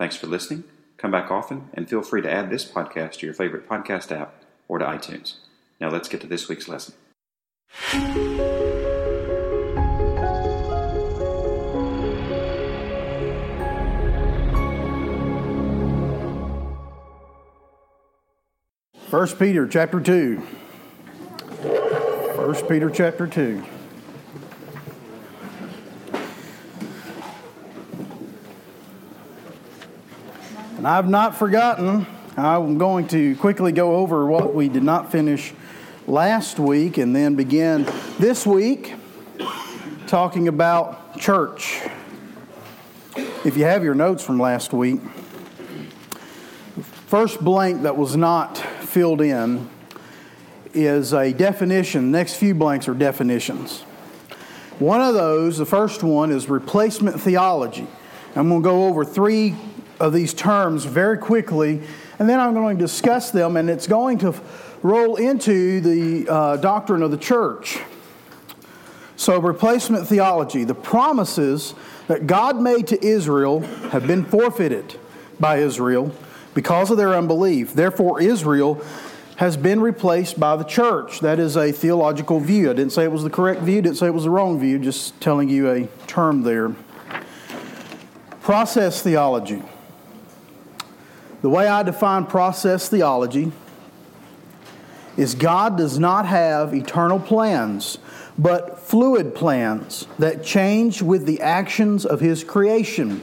Thanks 0.00 0.16
for 0.16 0.28
listening. 0.28 0.64
Come 0.96 1.10
back 1.10 1.30
often 1.30 1.68
and 1.74 1.86
feel 1.86 2.00
free 2.00 2.22
to 2.22 2.32
add 2.32 2.48
this 2.48 2.64
podcast 2.64 3.18
to 3.18 3.26
your 3.26 3.34
favorite 3.34 3.68
podcast 3.68 4.10
app 4.10 4.32
or 4.66 4.78
to 4.78 4.84
iTunes. 4.86 5.34
Now 5.78 5.90
let's 5.90 6.08
get 6.08 6.22
to 6.22 6.26
this 6.26 6.48
week's 6.48 6.68
lesson. 6.68 6.94
First 19.10 19.38
Peter 19.38 19.68
chapter 19.68 20.00
2. 20.00 20.40
First 22.36 22.66
Peter 22.70 22.88
chapter 22.88 23.26
2. 23.26 23.62
And 30.76 30.86
I've 30.86 31.08
not 31.08 31.36
forgotten. 31.36 32.06
I'm 32.36 32.78
going 32.78 33.06
to 33.08 33.36
quickly 33.36 33.72
go 33.72 33.96
over 33.96 34.26
what 34.26 34.54
we 34.54 34.68
did 34.68 34.82
not 34.82 35.12
finish 35.12 35.52
last 36.06 36.58
week 36.58 36.96
and 36.96 37.14
then 37.14 37.34
begin 37.34 37.86
this 38.18 38.46
week 38.46 38.94
talking 40.06 40.48
about 40.48 41.18
church. 41.18 41.82
If 43.44 43.56
you 43.56 43.64
have 43.64 43.84
your 43.84 43.94
notes 43.94 44.24
from 44.24 44.38
last 44.38 44.72
week, 44.72 45.00
first 47.06 47.40
blank 47.40 47.82
that 47.82 47.96
was 47.96 48.16
not 48.16 48.58
filled 48.58 49.20
in 49.20 49.68
is 50.72 51.12
a 51.12 51.32
definition. 51.32 52.10
Next 52.10 52.36
few 52.36 52.54
blanks 52.54 52.88
are 52.88 52.94
definitions. 52.94 53.80
One 54.78 55.00
of 55.00 55.14
those, 55.14 55.58
the 55.58 55.66
first 55.66 56.02
one, 56.02 56.30
is 56.30 56.48
replacement 56.48 57.20
theology. 57.20 57.86
I'm 58.34 58.48
going 58.48 58.62
to 58.62 58.64
go 58.64 58.86
over 58.86 59.04
three 59.04 59.56
of 60.00 60.12
these 60.12 60.34
terms 60.34 60.84
very 60.84 61.18
quickly, 61.18 61.80
and 62.18 62.28
then 62.28 62.40
I'm 62.40 62.54
going 62.54 62.76
to 62.76 62.82
discuss 62.82 63.30
them, 63.30 63.56
and 63.56 63.70
it's 63.70 63.86
going 63.86 64.18
to 64.18 64.34
roll 64.82 65.16
into 65.16 65.80
the 65.80 66.28
uh, 66.28 66.56
doctrine 66.56 67.02
of 67.02 67.10
the 67.10 67.18
church. 67.18 67.78
So, 69.16 69.38
replacement 69.38 70.08
theology, 70.08 70.64
the 70.64 70.74
promises 70.74 71.74
that 72.08 72.26
God 72.26 72.60
made 72.60 72.86
to 72.88 73.04
Israel 73.04 73.60
have 73.90 74.06
been 74.06 74.24
forfeited 74.24 74.98
by 75.38 75.58
Israel 75.58 76.12
because 76.54 76.90
of 76.90 76.96
their 76.96 77.14
unbelief. 77.14 77.74
Therefore, 77.74 78.20
Israel 78.20 78.82
has 79.36 79.56
been 79.56 79.80
replaced 79.80 80.40
by 80.40 80.56
the 80.56 80.64
church. 80.64 81.20
That 81.20 81.38
is 81.38 81.56
a 81.56 81.72
theological 81.72 82.40
view. 82.40 82.70
I 82.70 82.74
didn't 82.74 82.92
say 82.92 83.04
it 83.04 83.12
was 83.12 83.22
the 83.22 83.30
correct 83.30 83.60
view, 83.62 83.80
didn't 83.80 83.96
say 83.96 84.06
it 84.06 84.14
was 84.14 84.24
the 84.24 84.30
wrong 84.30 84.58
view, 84.58 84.78
just 84.78 85.18
telling 85.20 85.48
you 85.48 85.70
a 85.70 85.86
term 86.06 86.42
there. 86.42 86.74
Process 88.42 89.02
theology. 89.02 89.62
The 91.42 91.48
way 91.48 91.66
I 91.66 91.82
define 91.82 92.26
process 92.26 92.88
theology 92.88 93.50
is 95.16 95.34
God 95.34 95.76
does 95.76 95.98
not 95.98 96.26
have 96.26 96.74
eternal 96.74 97.18
plans, 97.18 97.98
but 98.38 98.78
fluid 98.78 99.34
plans 99.34 100.06
that 100.18 100.44
change 100.44 101.02
with 101.02 101.24
the 101.26 101.40
actions 101.40 102.04
of 102.04 102.20
His 102.20 102.44
creation. 102.44 103.22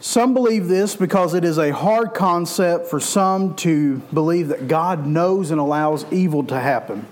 Some 0.00 0.34
believe 0.34 0.68
this 0.68 0.96
because 0.96 1.32
it 1.32 1.44
is 1.44 1.58
a 1.58 1.70
hard 1.72 2.12
concept 2.12 2.88
for 2.88 3.00
some 3.00 3.54
to 3.56 3.98
believe 4.12 4.48
that 4.48 4.68
God 4.68 5.06
knows 5.06 5.50
and 5.50 5.60
allows 5.60 6.04
evil 6.12 6.44
to 6.44 6.60
happen. 6.60 7.06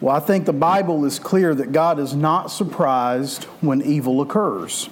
Well, 0.00 0.14
I 0.14 0.20
think 0.20 0.44
the 0.44 0.52
Bible 0.52 1.04
is 1.04 1.18
clear 1.18 1.54
that 1.54 1.72
God 1.72 1.98
is 1.98 2.14
not 2.14 2.50
surprised 2.50 3.44
when 3.60 3.82
evil 3.82 4.20
occurs. 4.20 4.88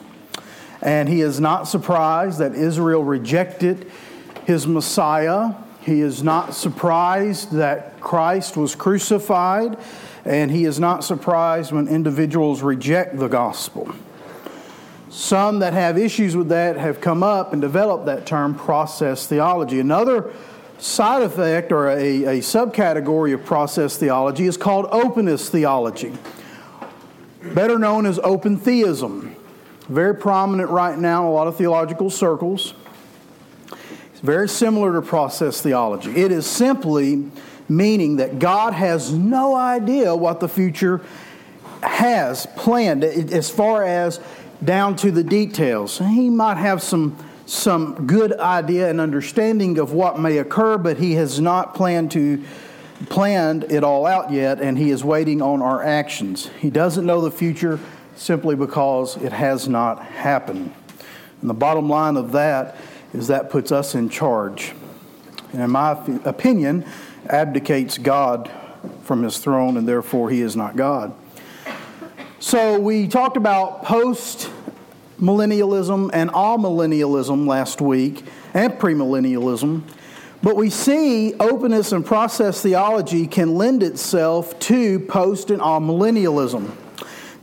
And 0.82 1.08
He 1.08 1.20
is 1.20 1.40
not 1.40 1.64
surprised 1.64 2.38
that 2.38 2.54
Israel 2.54 3.04
rejected 3.04 3.90
His 4.44 4.66
Messiah. 4.66 5.54
He 5.82 6.00
is 6.00 6.22
not 6.22 6.54
surprised 6.54 7.52
that 7.52 8.00
Christ 8.00 8.56
was 8.56 8.74
crucified. 8.74 9.78
And 10.24 10.50
He 10.50 10.64
is 10.64 10.78
not 10.78 11.04
surprised 11.04 11.72
when 11.72 11.88
individuals 11.88 12.62
reject 12.62 13.18
the 13.18 13.28
gospel. 13.28 13.94
Some 15.10 15.58
that 15.58 15.72
have 15.72 15.98
issues 15.98 16.36
with 16.36 16.48
that 16.50 16.76
have 16.76 17.00
come 17.00 17.22
up 17.22 17.52
and 17.52 17.60
developed 17.60 18.06
that 18.06 18.26
term 18.26 18.54
process 18.54 19.26
theology. 19.26 19.80
Another 19.80 20.32
side 20.78 21.22
effect 21.22 21.72
or 21.72 21.90
a, 21.90 22.24
a 22.24 22.38
subcategory 22.38 23.34
of 23.34 23.44
process 23.44 23.96
theology 23.96 24.46
is 24.46 24.56
called 24.56 24.86
openness 24.90 25.50
theology, 25.50 26.12
better 27.42 27.78
known 27.78 28.06
as 28.06 28.18
open 28.20 28.56
theism. 28.56 29.29
Very 29.90 30.14
prominent 30.14 30.70
right 30.70 30.96
now 30.96 31.22
in 31.24 31.26
a 31.26 31.32
lot 31.32 31.48
of 31.48 31.56
theological 31.56 32.10
circles. 32.10 32.74
It's 34.12 34.20
very 34.20 34.48
similar 34.48 34.92
to 34.92 35.02
process 35.02 35.60
theology. 35.60 36.12
It 36.12 36.30
is 36.30 36.46
simply 36.46 37.28
meaning 37.68 38.18
that 38.18 38.38
God 38.38 38.72
has 38.72 39.12
no 39.12 39.56
idea 39.56 40.14
what 40.14 40.38
the 40.38 40.48
future 40.48 41.00
has 41.82 42.46
planned 42.54 43.02
as 43.02 43.50
far 43.50 43.84
as 43.84 44.20
down 44.64 44.94
to 44.94 45.10
the 45.10 45.24
details. 45.24 45.98
He 45.98 46.30
might 46.30 46.58
have 46.58 46.84
some, 46.84 47.16
some 47.46 48.06
good 48.06 48.38
idea 48.38 48.88
and 48.90 49.00
understanding 49.00 49.76
of 49.76 49.92
what 49.92 50.20
may 50.20 50.38
occur, 50.38 50.78
but 50.78 50.98
he 50.98 51.14
has 51.14 51.40
not 51.40 51.74
planned 51.74 52.12
to 52.12 52.44
planned 53.08 53.64
it 53.72 53.82
all 53.82 54.06
out 54.06 54.30
yet, 54.30 54.60
and 54.60 54.78
he 54.78 54.90
is 54.90 55.02
waiting 55.02 55.42
on 55.42 55.62
our 55.62 55.82
actions. 55.82 56.48
He 56.60 56.70
doesn't 56.70 57.04
know 57.04 57.22
the 57.22 57.30
future 57.30 57.80
simply 58.20 58.54
because 58.54 59.16
it 59.16 59.32
has 59.32 59.66
not 59.66 60.04
happened. 60.04 60.74
And 61.40 61.48
the 61.48 61.54
bottom 61.54 61.88
line 61.88 62.18
of 62.18 62.32
that 62.32 62.76
is 63.14 63.28
that 63.28 63.48
puts 63.48 63.72
us 63.72 63.94
in 63.94 64.10
charge. 64.10 64.74
And 65.54 65.62
in 65.62 65.70
my 65.70 65.92
opinion, 66.26 66.84
abdicates 67.26 67.96
God 67.96 68.50
from 69.04 69.22
his 69.22 69.38
throne, 69.38 69.78
and 69.78 69.88
therefore 69.88 70.28
he 70.28 70.42
is 70.42 70.54
not 70.54 70.76
God. 70.76 71.14
So 72.40 72.78
we 72.78 73.08
talked 73.08 73.38
about 73.38 73.84
post 73.84 74.50
millennialism 75.18 76.10
and 76.12 76.30
amillennialism 76.30 77.46
last 77.46 77.80
week, 77.80 78.22
and 78.52 78.74
premillennialism. 78.74 79.82
But 80.42 80.56
we 80.56 80.68
see 80.68 81.34
openness 81.40 81.92
and 81.92 82.04
process 82.04 82.60
theology 82.62 83.26
can 83.26 83.54
lend 83.54 83.82
itself 83.82 84.58
to 84.60 85.00
post 85.00 85.50
and 85.50 85.62
amillennialism. 85.62 86.70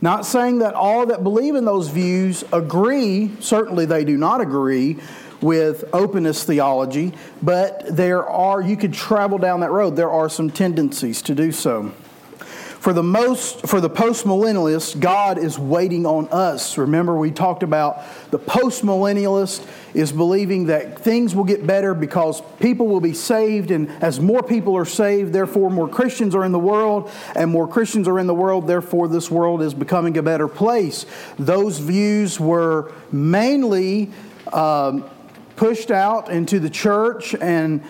Not 0.00 0.24
saying 0.24 0.60
that 0.60 0.74
all 0.74 1.06
that 1.06 1.24
believe 1.24 1.54
in 1.54 1.64
those 1.64 1.88
views 1.88 2.44
agree, 2.52 3.32
certainly 3.40 3.84
they 3.84 4.04
do 4.04 4.16
not 4.16 4.40
agree 4.40 4.98
with 5.40 5.84
openness 5.92 6.44
theology, 6.44 7.12
but 7.42 7.84
there 7.96 8.26
are, 8.28 8.60
you 8.60 8.76
could 8.76 8.92
travel 8.92 9.38
down 9.38 9.60
that 9.60 9.70
road. 9.70 9.96
There 9.96 10.10
are 10.10 10.28
some 10.28 10.50
tendencies 10.50 11.22
to 11.22 11.34
do 11.34 11.52
so. 11.52 11.92
For 12.80 12.92
the 12.92 13.02
most 13.02 13.66
for 13.66 13.80
the 13.80 13.90
postmillennialist, 13.90 15.00
God 15.00 15.36
is 15.36 15.58
waiting 15.58 16.06
on 16.06 16.28
us. 16.28 16.78
Remember 16.78 17.16
we 17.16 17.32
talked 17.32 17.64
about 17.64 18.04
the 18.30 18.38
postmillennialist 18.38 19.66
is 19.94 20.12
believing 20.12 20.66
that 20.66 20.96
things 21.00 21.34
will 21.34 21.44
get 21.44 21.66
better 21.66 21.92
because 21.92 22.40
people 22.60 22.86
will 22.86 23.00
be 23.00 23.14
saved 23.14 23.72
and 23.72 23.90
as 24.00 24.20
more 24.20 24.44
people 24.44 24.76
are 24.76 24.84
saved, 24.84 25.32
therefore 25.32 25.70
more 25.70 25.88
Christians 25.88 26.36
are 26.36 26.44
in 26.44 26.52
the 26.52 26.58
world 26.58 27.10
and 27.34 27.50
more 27.50 27.66
Christians 27.66 28.06
are 28.06 28.20
in 28.20 28.28
the 28.28 28.34
world, 28.34 28.68
therefore 28.68 29.08
this 29.08 29.28
world 29.28 29.60
is 29.60 29.74
becoming 29.74 30.16
a 30.16 30.22
better 30.22 30.46
place. 30.46 31.04
Those 31.36 31.80
views 31.80 32.38
were 32.38 32.92
mainly 33.10 34.10
um, 34.52 35.04
pushed 35.56 35.90
out 35.90 36.30
into 36.30 36.60
the 36.60 36.70
church 36.70 37.34
and 37.34 37.82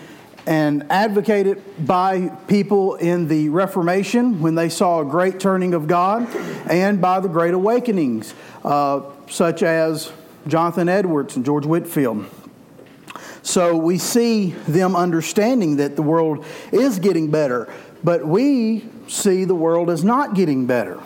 and 0.49 0.83
advocated 0.89 1.61
by 1.85 2.27
people 2.47 2.95
in 2.95 3.27
the 3.27 3.49
Reformation 3.49 4.41
when 4.41 4.55
they 4.55 4.67
saw 4.67 5.01
a 5.01 5.05
great 5.05 5.39
turning 5.39 5.75
of 5.75 5.87
God, 5.87 6.27
and 6.67 6.99
by 6.99 7.19
the 7.19 7.27
Great 7.27 7.53
Awakenings, 7.53 8.33
uh, 8.65 9.01
such 9.29 9.61
as 9.61 10.11
Jonathan 10.47 10.89
Edwards 10.89 11.35
and 11.35 11.45
George 11.45 11.67
Whitefield. 11.67 12.25
So 13.43 13.77
we 13.77 13.99
see 13.99 14.49
them 14.67 14.95
understanding 14.95 15.75
that 15.75 15.95
the 15.95 16.01
world 16.01 16.43
is 16.71 16.97
getting 16.97 17.29
better, 17.29 17.71
but 18.03 18.25
we 18.25 18.89
see 19.07 19.45
the 19.45 19.53
world 19.53 19.91
as 19.91 20.03
not 20.03 20.33
getting 20.33 20.65
better. 20.65 20.99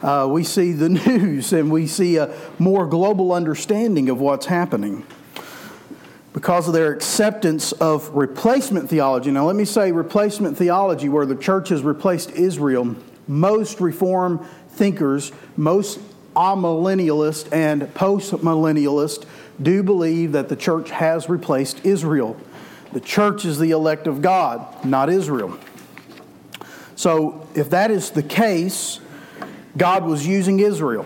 Uh, 0.00 0.26
we 0.30 0.42
see 0.42 0.72
the 0.72 0.88
news 1.06 1.52
and 1.52 1.70
we 1.70 1.86
see 1.86 2.16
a 2.16 2.34
more 2.58 2.86
global 2.86 3.30
understanding 3.30 4.08
of 4.08 4.20
what's 4.20 4.46
happening 4.46 5.04
because 6.38 6.68
of 6.68 6.72
their 6.72 6.92
acceptance 6.92 7.72
of 7.72 8.08
replacement 8.10 8.88
theology. 8.88 9.28
Now, 9.28 9.44
let 9.44 9.56
me 9.56 9.64
say 9.64 9.90
replacement 9.90 10.56
theology, 10.56 11.08
where 11.08 11.26
the 11.26 11.34
church 11.34 11.70
has 11.70 11.82
replaced 11.82 12.30
Israel. 12.30 12.94
Most 13.26 13.80
Reform 13.80 14.46
thinkers, 14.68 15.32
most 15.56 15.98
amillennialists 16.36 17.52
and 17.52 17.92
post-millennialists 17.92 19.26
do 19.60 19.82
believe 19.82 20.30
that 20.30 20.48
the 20.48 20.54
church 20.54 20.90
has 20.90 21.28
replaced 21.28 21.84
Israel. 21.84 22.36
The 22.92 23.00
church 23.00 23.44
is 23.44 23.58
the 23.58 23.72
elect 23.72 24.06
of 24.06 24.22
God, 24.22 24.84
not 24.84 25.10
Israel. 25.10 25.58
So, 26.94 27.48
if 27.56 27.70
that 27.70 27.90
is 27.90 28.10
the 28.10 28.22
case, 28.22 29.00
God 29.76 30.04
was 30.04 30.24
using 30.24 30.60
Israel. 30.60 31.04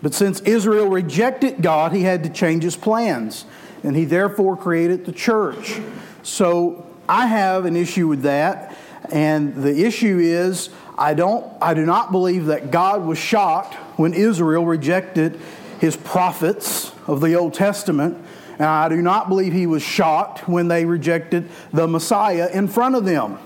But 0.00 0.14
since 0.14 0.38
Israel 0.42 0.86
rejected 0.86 1.60
God, 1.60 1.92
he 1.92 2.02
had 2.02 2.22
to 2.22 2.30
change 2.30 2.62
his 2.62 2.76
plans, 2.76 3.46
and 3.84 3.94
he 3.94 4.04
therefore 4.04 4.56
created 4.56 5.04
the 5.04 5.12
church. 5.12 5.80
So, 6.22 6.86
I 7.08 7.26
have 7.26 7.66
an 7.66 7.76
issue 7.76 8.08
with 8.08 8.22
that, 8.22 8.76
and 9.12 9.54
the 9.54 9.84
issue 9.84 10.18
is 10.18 10.70
I 10.96 11.14
don't 11.14 11.46
I 11.60 11.74
do 11.74 11.84
not 11.84 12.12
believe 12.12 12.46
that 12.46 12.70
God 12.70 13.04
was 13.04 13.18
shocked 13.18 13.74
when 13.98 14.14
Israel 14.14 14.64
rejected 14.64 15.38
his 15.80 15.96
prophets 15.96 16.92
of 17.06 17.20
the 17.20 17.34
Old 17.34 17.54
Testament. 17.54 18.16
And 18.54 18.66
I 18.66 18.88
do 18.88 19.02
not 19.02 19.28
believe 19.28 19.52
he 19.52 19.66
was 19.66 19.82
shocked 19.82 20.48
when 20.48 20.68
they 20.68 20.84
rejected 20.84 21.50
the 21.72 21.88
Messiah 21.88 22.48
in 22.52 22.68
front 22.68 22.94
of 22.94 23.04
them. 23.04 23.38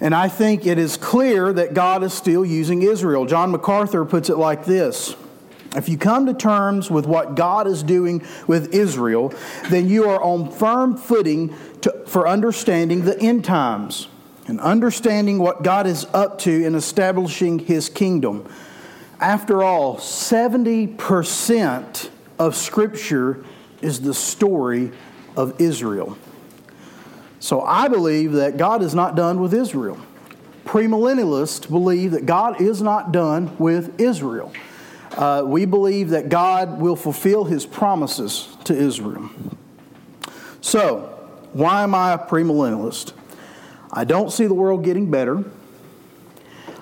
And 0.00 0.14
I 0.14 0.28
think 0.28 0.66
it 0.66 0.76
is 0.76 0.96
clear 0.96 1.52
that 1.52 1.72
God 1.72 2.02
is 2.02 2.12
still 2.12 2.44
using 2.44 2.82
Israel. 2.82 3.24
John 3.26 3.52
MacArthur 3.52 4.04
puts 4.04 4.28
it 4.28 4.36
like 4.36 4.64
this 4.64 5.14
If 5.76 5.90
you 5.90 5.98
come 5.98 6.24
to 6.26 6.34
terms 6.34 6.90
with 6.90 7.06
what 7.06 7.34
God 7.34 7.66
is 7.66 7.82
doing 7.82 8.24
with 8.46 8.74
Israel, 8.74 9.34
then 9.68 9.88
you 9.88 10.08
are 10.08 10.22
on 10.22 10.50
firm 10.50 10.96
footing 10.96 11.54
to, 11.82 11.92
for 12.06 12.26
understanding 12.26 13.04
the 13.04 13.20
end 13.20 13.44
times 13.44 14.08
and 14.46 14.58
understanding 14.60 15.38
what 15.38 15.62
God 15.62 15.86
is 15.86 16.06
up 16.14 16.38
to 16.40 16.64
in 16.64 16.74
establishing 16.74 17.58
his 17.58 17.90
kingdom. 17.90 18.48
After 19.20 19.62
all, 19.62 19.96
70% 19.96 22.08
of 22.38 22.56
Scripture 22.56 23.44
is 23.82 24.00
the 24.00 24.14
story 24.14 24.92
of 25.36 25.60
Israel. 25.60 26.16
So 27.38 27.60
I 27.60 27.88
believe 27.88 28.32
that 28.32 28.56
God 28.56 28.82
is 28.82 28.94
not 28.94 29.14
done 29.14 29.40
with 29.40 29.52
Israel. 29.52 29.98
Premillennialists 30.64 31.68
believe 31.68 32.12
that 32.12 32.24
God 32.26 32.60
is 32.60 32.82
not 32.82 33.12
done 33.12 33.56
with 33.58 34.00
Israel. 34.00 34.52
Uh, 35.16 35.42
we 35.46 35.64
believe 35.64 36.10
that 36.10 36.28
God 36.28 36.78
will 36.78 36.96
fulfill 36.96 37.44
his 37.44 37.64
promises 37.64 38.54
to 38.64 38.76
Israel. 38.76 39.30
So, 40.60 41.12
why 41.54 41.82
am 41.82 41.94
I 41.94 42.12
a 42.12 42.18
premillennialist? 42.18 43.12
I 43.90 44.04
don't 44.04 44.30
see 44.30 44.46
the 44.46 44.54
world 44.54 44.84
getting 44.84 45.10
better. 45.10 45.44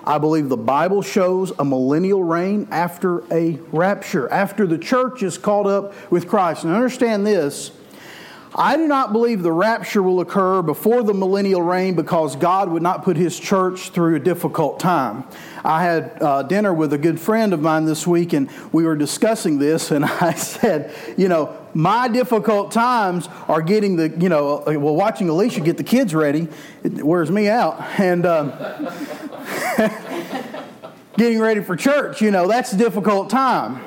I 0.02 0.18
believe 0.18 0.48
the 0.48 0.56
Bible 0.56 1.00
shows 1.00 1.52
a 1.58 1.64
millennial 1.64 2.24
reign 2.24 2.66
after 2.70 3.22
a 3.32 3.52
rapture, 3.72 4.28
after 4.30 4.66
the 4.66 4.78
church 4.78 5.22
is 5.22 5.38
caught 5.38 5.66
up 5.66 5.94
with 6.10 6.28
Christ. 6.28 6.64
And 6.64 6.74
understand 6.74 7.26
this 7.26 7.70
I 8.56 8.76
do 8.76 8.86
not 8.86 9.12
believe 9.12 9.42
the 9.42 9.50
rapture 9.50 10.00
will 10.00 10.20
occur 10.20 10.62
before 10.62 11.02
the 11.02 11.12
millennial 11.12 11.60
reign 11.60 11.96
because 11.96 12.36
God 12.36 12.70
would 12.70 12.82
not 12.82 13.02
put 13.02 13.16
his 13.16 13.38
church 13.38 13.90
through 13.90 14.14
a 14.14 14.20
difficult 14.20 14.78
time. 14.78 15.24
I 15.64 15.82
had 15.82 16.22
uh, 16.22 16.44
dinner 16.44 16.72
with 16.72 16.92
a 16.92 16.98
good 16.98 17.18
friend 17.18 17.52
of 17.52 17.60
mine 17.60 17.84
this 17.84 18.06
week 18.06 18.32
and 18.32 18.48
we 18.70 18.84
were 18.84 18.94
discussing 18.94 19.58
this, 19.58 19.90
and 19.90 20.04
I 20.20 20.34
said, 20.34 20.94
you 21.16 21.28
know, 21.28 21.56
my 21.74 22.06
difficult 22.06 22.70
times 22.70 23.28
are 23.48 23.60
getting 23.60 23.96
the, 23.96 24.10
you 24.10 24.28
know, 24.28 24.58
uh, 24.58 24.78
well, 24.78 24.94
watching 24.94 25.28
Alicia 25.28 25.60
get 25.60 25.76
the 25.76 25.82
kids 25.84 26.14
ready, 26.14 26.46
it 26.84 27.02
wears 27.02 27.32
me 27.32 27.48
out. 27.48 27.80
And, 27.98 28.24
um, 28.24 28.52
getting 31.16 31.40
ready 31.40 31.60
for 31.62 31.74
church, 31.74 32.20
you 32.20 32.30
know, 32.30 32.46
that's 32.46 32.72
a 32.72 32.76
difficult 32.76 33.30
time. 33.30 33.82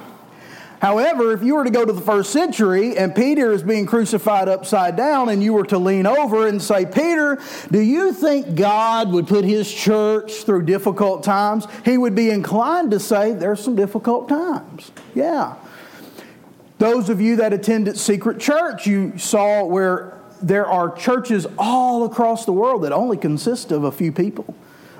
However, 0.82 1.34
if 1.34 1.42
you 1.42 1.56
were 1.56 1.64
to 1.64 1.72
go 1.72 1.86
to 1.86 1.92
the 1.92 2.02
first 2.02 2.32
century 2.32 2.98
and 2.98 3.16
Peter 3.16 3.52
is 3.52 3.64
being 3.64 3.86
crucified 3.88 4.48
upside 4.48 4.96
down 4.96 5.30
and 5.30 5.42
you 5.42 5.54
were 5.54 5.66
to 5.66 5.78
lean 5.78 6.06
over 6.06 6.48
and 6.48 6.62
say, 6.62 6.86
Peter, 6.86 7.42
do 7.72 7.80
you 7.80 8.14
think 8.14 8.56
God 8.56 9.12
would 9.12 9.28
put 9.28 9.44
his 9.44 9.72
church 9.72 10.44
through 10.44 10.66
difficult 10.66 11.24
times? 11.24 11.66
He 11.84 11.98
would 11.98 12.14
be 12.14 12.30
inclined 12.30 12.92
to 12.92 13.00
say, 13.00 13.34
there's 13.34 13.64
some 13.64 13.76
difficult 13.76 14.30
times. 14.30 14.92
Yeah. 15.16 15.56
Those 16.78 17.10
of 17.10 17.20
you 17.20 17.38
that 17.38 17.54
attended 17.54 17.98
Secret 17.98 18.40
Church, 18.40 18.86
you 18.86 19.18
saw 19.18 19.66
where 19.66 20.14
there 20.44 20.68
are 20.68 20.96
churches 20.96 21.48
all 21.58 22.06
across 22.06 22.46
the 22.46 22.54
world 22.54 22.84
that 22.84 22.92
only 22.92 23.18
consist 23.18 23.72
of 23.72 23.84
a 23.84 23.92
few 23.92 24.12
people 24.12 24.54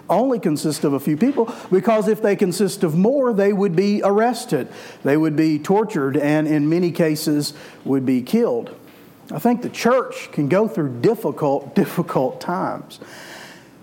only 0.10 0.40
consist 0.40 0.84
of 0.84 0.94
a 0.94 1.00
few 1.00 1.18
people 1.18 1.54
because 1.72 2.08
if 2.08 2.22
they 2.22 2.36
consist 2.36 2.84
of 2.84 2.96
more, 2.96 3.34
they 3.34 3.54
would 3.54 3.76
be 3.76 4.02
arrested, 4.04 4.68
they 5.04 5.18
would 5.18 5.36
be 5.36 5.60
tortured, 5.60 6.18
and 6.18 6.48
in 6.48 6.70
many 6.70 6.92
cases 6.92 7.54
would 7.86 8.06
be 8.06 8.22
killed. 8.22 8.76
I 9.32 9.40
think 9.40 9.62
the 9.62 9.70
church 9.70 10.32
can 10.32 10.48
go 10.48 10.68
through 10.68 11.02
difficult, 11.02 11.76
difficult 11.76 12.40
times. 12.40 13.00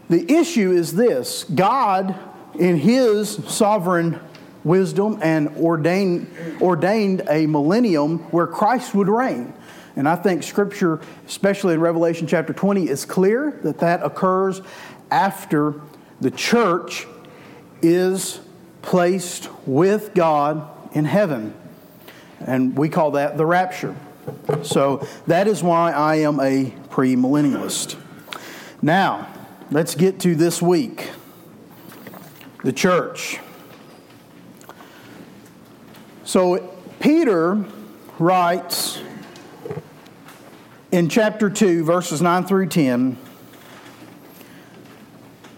The 0.09 0.31
issue 0.31 0.73
is 0.73 0.94
this 0.94 1.44
God, 1.44 2.15
in 2.59 2.77
His 2.77 3.31
sovereign 3.49 4.20
wisdom, 4.62 5.19
and 5.23 5.49
ordained, 5.56 6.31
ordained 6.61 7.23
a 7.29 7.47
millennium 7.47 8.19
where 8.31 8.47
Christ 8.47 8.94
would 8.94 9.09
reign. 9.09 9.53
And 9.97 10.09
I 10.09 10.17
think 10.17 10.43
Scripture, 10.43 11.00
especially 11.27 11.75
in 11.75 11.81
Revelation 11.81 12.27
chapter 12.27 12.53
20, 12.53 12.88
is 12.88 13.05
clear 13.05 13.61
that 13.62 13.79
that 13.79 14.03
occurs 14.03 14.61
after 15.11 15.81
the 16.21 16.31
church 16.31 17.07
is 17.83 18.41
placed 18.83 19.49
with 19.67 20.15
God 20.15 20.69
in 20.95 21.05
heaven. 21.05 21.55
And 22.41 22.77
we 22.77 22.89
call 22.89 23.13
that 23.13 23.37
the 23.37 23.47
rapture. 23.47 23.97
So 24.63 25.07
that 25.27 25.47
is 25.47 25.63
why 25.63 25.93
I 25.93 26.17
am 26.17 26.41
a 26.41 26.73
premillennialist. 26.89 27.97
Now, 28.81 29.29
let's 29.71 29.95
get 29.95 30.21
to 30.21 30.35
this 30.35 30.61
week. 30.63 31.11
The 32.63 32.73
church. 32.73 33.41
So 36.25 36.75
Peter 37.01 37.65
writes 38.19 38.99
in 40.91 41.09
chapter 41.09 41.51
2, 41.51 41.85
verses 41.85 42.23
9 42.23 42.44
through 42.44 42.69
10 42.69 43.19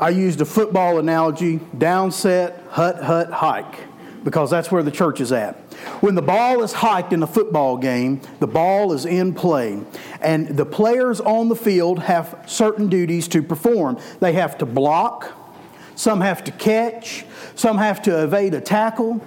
I 0.00 0.10
used 0.10 0.40
a 0.40 0.44
football 0.44 1.00
analogy 1.00 1.58
down 1.76 2.12
set, 2.12 2.62
hut, 2.70 3.02
hut, 3.02 3.32
hike, 3.32 3.80
because 4.22 4.48
that's 4.48 4.70
where 4.70 4.84
the 4.84 4.92
church 4.92 5.20
is 5.20 5.32
at. 5.32 5.56
When 6.00 6.14
the 6.14 6.22
ball 6.22 6.62
is 6.62 6.72
hiked 6.72 7.12
in 7.12 7.20
a 7.24 7.26
football 7.26 7.76
game, 7.76 8.20
the 8.38 8.46
ball 8.46 8.92
is 8.92 9.04
in 9.04 9.34
play, 9.34 9.82
and 10.20 10.56
the 10.56 10.64
players 10.64 11.20
on 11.20 11.48
the 11.48 11.56
field 11.56 11.98
have 11.98 12.44
certain 12.46 12.88
duties 12.88 13.26
to 13.28 13.42
perform. 13.42 13.98
They 14.20 14.34
have 14.34 14.56
to 14.58 14.66
block, 14.66 15.32
some 15.96 16.20
have 16.20 16.44
to 16.44 16.52
catch, 16.52 17.24
some 17.56 17.76
have 17.78 18.00
to 18.02 18.22
evade 18.22 18.54
a 18.54 18.60
tackle, 18.60 19.20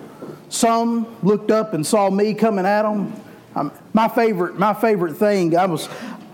some 0.48 1.18
looked 1.22 1.52
up 1.52 1.74
and 1.74 1.86
saw 1.86 2.10
me 2.10 2.34
coming 2.34 2.66
at 2.66 2.84
them. 2.84 3.14
My 3.92 4.08
favorite, 4.08 4.58
my 4.58 4.74
favorite 4.74 5.18
thing, 5.18 5.58
I 5.58 5.66
was, 5.66 5.90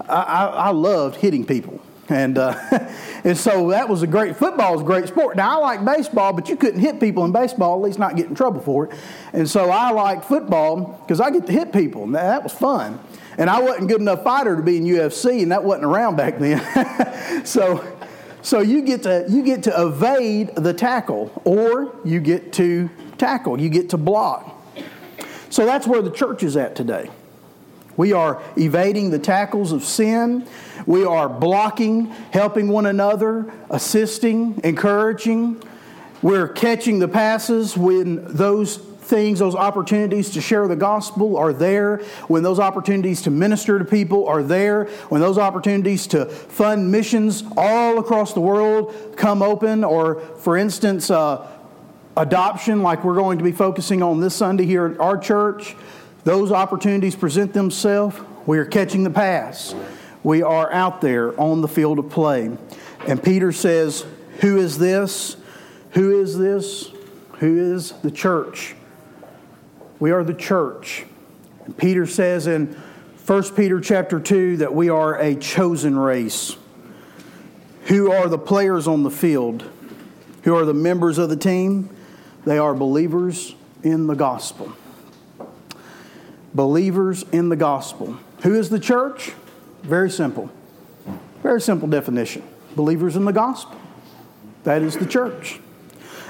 I, 0.07 0.21
I, 0.21 0.45
I 0.45 0.69
loved 0.69 1.15
hitting 1.15 1.43
people. 1.43 1.81
And, 2.09 2.37
uh, 2.37 2.55
and 3.23 3.37
so 3.37 3.69
that 3.69 3.89
was 3.89 4.01
a 4.01 4.07
great, 4.07 4.35
football 4.35 4.75
is 4.75 4.81
a 4.81 4.85
great 4.85 5.07
sport. 5.07 5.35
Now, 5.35 5.61
I 5.61 5.75
like 5.75 5.85
baseball, 5.85 6.33
but 6.33 6.49
you 6.49 6.55
couldn't 6.55 6.79
hit 6.79 6.99
people 6.99 7.25
in 7.25 7.31
baseball, 7.31 7.75
at 7.77 7.81
least 7.81 7.99
not 7.99 8.15
get 8.15 8.27
in 8.27 8.35
trouble 8.35 8.61
for 8.61 8.85
it. 8.85 8.97
And 9.33 9.49
so 9.49 9.69
I 9.69 9.91
like 9.91 10.23
football 10.23 10.99
because 11.03 11.19
I 11.19 11.31
get 11.31 11.45
to 11.47 11.51
hit 11.51 11.73
people. 11.73 12.03
And 12.03 12.15
that 12.15 12.43
was 12.43 12.53
fun. 12.53 12.99
And 13.37 13.49
I 13.49 13.59
wasn't 13.59 13.87
good 13.87 14.01
enough 14.01 14.23
fighter 14.23 14.55
to 14.55 14.63
be 14.63 14.77
in 14.77 14.83
UFC, 14.83 15.43
and 15.43 15.51
that 15.51 15.63
wasn't 15.63 15.85
around 15.85 16.15
back 16.15 16.39
then. 16.39 17.45
so, 17.45 17.85
so 18.41 18.61
you 18.61 18.81
get 18.81 19.03
to 19.03 19.25
you 19.29 19.43
get 19.43 19.63
to 19.63 19.81
evade 19.81 20.55
the 20.55 20.73
tackle, 20.73 21.31
or 21.43 21.95
you 22.03 22.19
get 22.19 22.51
to 22.53 22.89
tackle. 23.19 23.61
You 23.61 23.69
get 23.69 23.89
to 23.91 23.97
block. 23.97 24.55
So 25.49 25.65
that's 25.65 25.85
where 25.85 26.01
the 26.01 26.11
church 26.11 26.41
is 26.41 26.57
at 26.57 26.75
today. 26.75 27.09
We 27.97 28.13
are 28.13 28.41
evading 28.55 29.09
the 29.09 29.19
tackles 29.19 29.71
of 29.71 29.83
sin. 29.83 30.47
We 30.85 31.03
are 31.03 31.27
blocking, 31.27 32.05
helping 32.31 32.69
one 32.69 32.85
another, 32.85 33.51
assisting, 33.69 34.61
encouraging. 34.63 35.61
We're 36.21 36.47
catching 36.47 36.99
the 36.99 37.07
passes 37.07 37.75
when 37.75 38.23
those 38.35 38.77
things, 38.77 39.39
those 39.39 39.55
opportunities 39.55 40.31
to 40.31 40.41
share 40.41 40.67
the 40.67 40.75
gospel 40.75 41.37
are 41.37 41.53
there, 41.53 41.97
when 42.27 42.43
those 42.43 42.59
opportunities 42.59 43.21
to 43.23 43.31
minister 43.31 43.79
to 43.79 43.85
people 43.85 44.27
are 44.27 44.43
there, 44.43 44.85
when 45.09 45.21
those 45.21 45.37
opportunities 45.37 46.07
to 46.07 46.25
fund 46.25 46.91
missions 46.91 47.43
all 47.55 47.99
across 47.99 48.33
the 48.33 48.41
world 48.41 48.93
come 49.15 49.41
open, 49.41 49.83
or 49.83 50.19
for 50.19 50.57
instance, 50.57 51.09
uh, 51.09 51.47
adoption, 52.17 52.81
like 52.83 53.03
we're 53.03 53.15
going 53.15 53.37
to 53.37 53.43
be 53.43 53.51
focusing 53.51 54.03
on 54.03 54.19
this 54.19 54.35
Sunday 54.35 54.65
here 54.65 54.85
at 54.87 54.99
our 54.99 55.17
church, 55.17 55.75
those 56.27 56.51
opportunities 56.51 57.15
present 57.15 57.53
themselves. 57.53 58.19
We 58.45 58.57
are 58.57 58.65
catching 58.65 59.05
the 59.05 59.09
pass. 59.09 59.73
We 60.23 60.43
are 60.43 60.69
out 60.73 60.99
there 60.99 61.39
on 61.39 61.61
the 61.61 61.69
field 61.69 61.99
of 61.99 62.09
play. 62.09 62.51
And 63.07 63.23
Peter 63.23 63.53
says, 63.53 64.05
Who 64.41 64.57
is 64.57 64.77
this? 64.77 65.37
Who 65.91 66.19
is 66.19 66.37
this? 66.37 66.91
Who 67.39 67.73
is 67.73 67.93
the 68.01 68.11
church? 68.11 68.75
We 69.99 70.11
are 70.11 70.21
the 70.21 70.33
church. 70.33 71.05
And 71.63 71.77
Peter 71.77 72.05
says 72.05 72.45
in 72.45 72.75
1 73.25 73.55
Peter 73.55 73.79
chapter 73.79 74.19
2 74.19 74.57
that 74.57 74.73
we 74.73 74.89
are 74.89 75.17
a 75.17 75.33
chosen 75.33 75.97
race. 75.97 76.57
Who 77.83 78.11
are 78.11 78.27
the 78.27 78.37
players 78.37 78.85
on 78.85 79.03
the 79.03 79.11
field? 79.11 79.63
Who 80.43 80.57
are 80.57 80.65
the 80.65 80.73
members 80.73 81.19
of 81.19 81.29
the 81.29 81.37
team? 81.37 81.89
They 82.43 82.57
are 82.57 82.73
believers 82.73 83.55
in 83.81 84.07
the 84.07 84.15
gospel. 84.15 84.73
Believers 86.57 87.23
in 87.31 87.49
the 87.49 87.55
gospel. 87.55 88.17
Who 88.41 88.55
is 88.55 88.71
the 88.71 88.79
church? 88.79 89.33
Very 89.83 90.09
simple. 90.09 90.49
Very 91.43 91.61
simple 91.61 91.87
definition. 91.87 92.41
Believers 92.75 93.15
in 93.15 93.25
the 93.25 93.31
gospel. 93.31 93.79
That 94.63 94.81
is 94.81 94.97
the 94.97 95.05
church. 95.05 95.59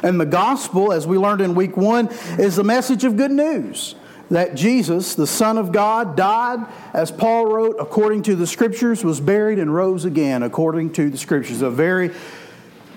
And 0.03 0.19
the 0.19 0.25
gospel, 0.25 0.91
as 0.91 1.07
we 1.07 1.17
learned 1.17 1.39
in 1.39 1.55
week 1.55 1.77
one, 1.77 2.09
is 2.37 2.57
the 2.57 2.63
message 2.65 3.05
of 3.05 3.15
good 3.15 3.31
news 3.31 3.95
that 4.29 4.53
Jesus, 4.53 5.15
the 5.15 5.25
Son 5.25 5.57
of 5.57 5.71
God, 5.71 6.17
died, 6.17 6.59
as 6.93 7.09
Paul 7.09 7.45
wrote, 7.45 7.77
according 7.79 8.23
to 8.23 8.35
the 8.35 8.45
Scriptures, 8.45 9.05
was 9.05 9.21
buried, 9.21 9.59
and 9.59 9.73
rose 9.73 10.03
again, 10.03 10.43
according 10.43 10.91
to 10.93 11.09
the 11.09 11.17
Scriptures. 11.17 11.61
A 11.61 11.69
very 11.69 12.11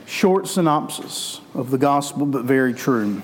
short 0.04 0.48
synopsis 0.48 1.40
of 1.54 1.70
the 1.70 1.78
gospel, 1.78 2.26
but 2.26 2.44
very 2.44 2.74
true. 2.74 3.22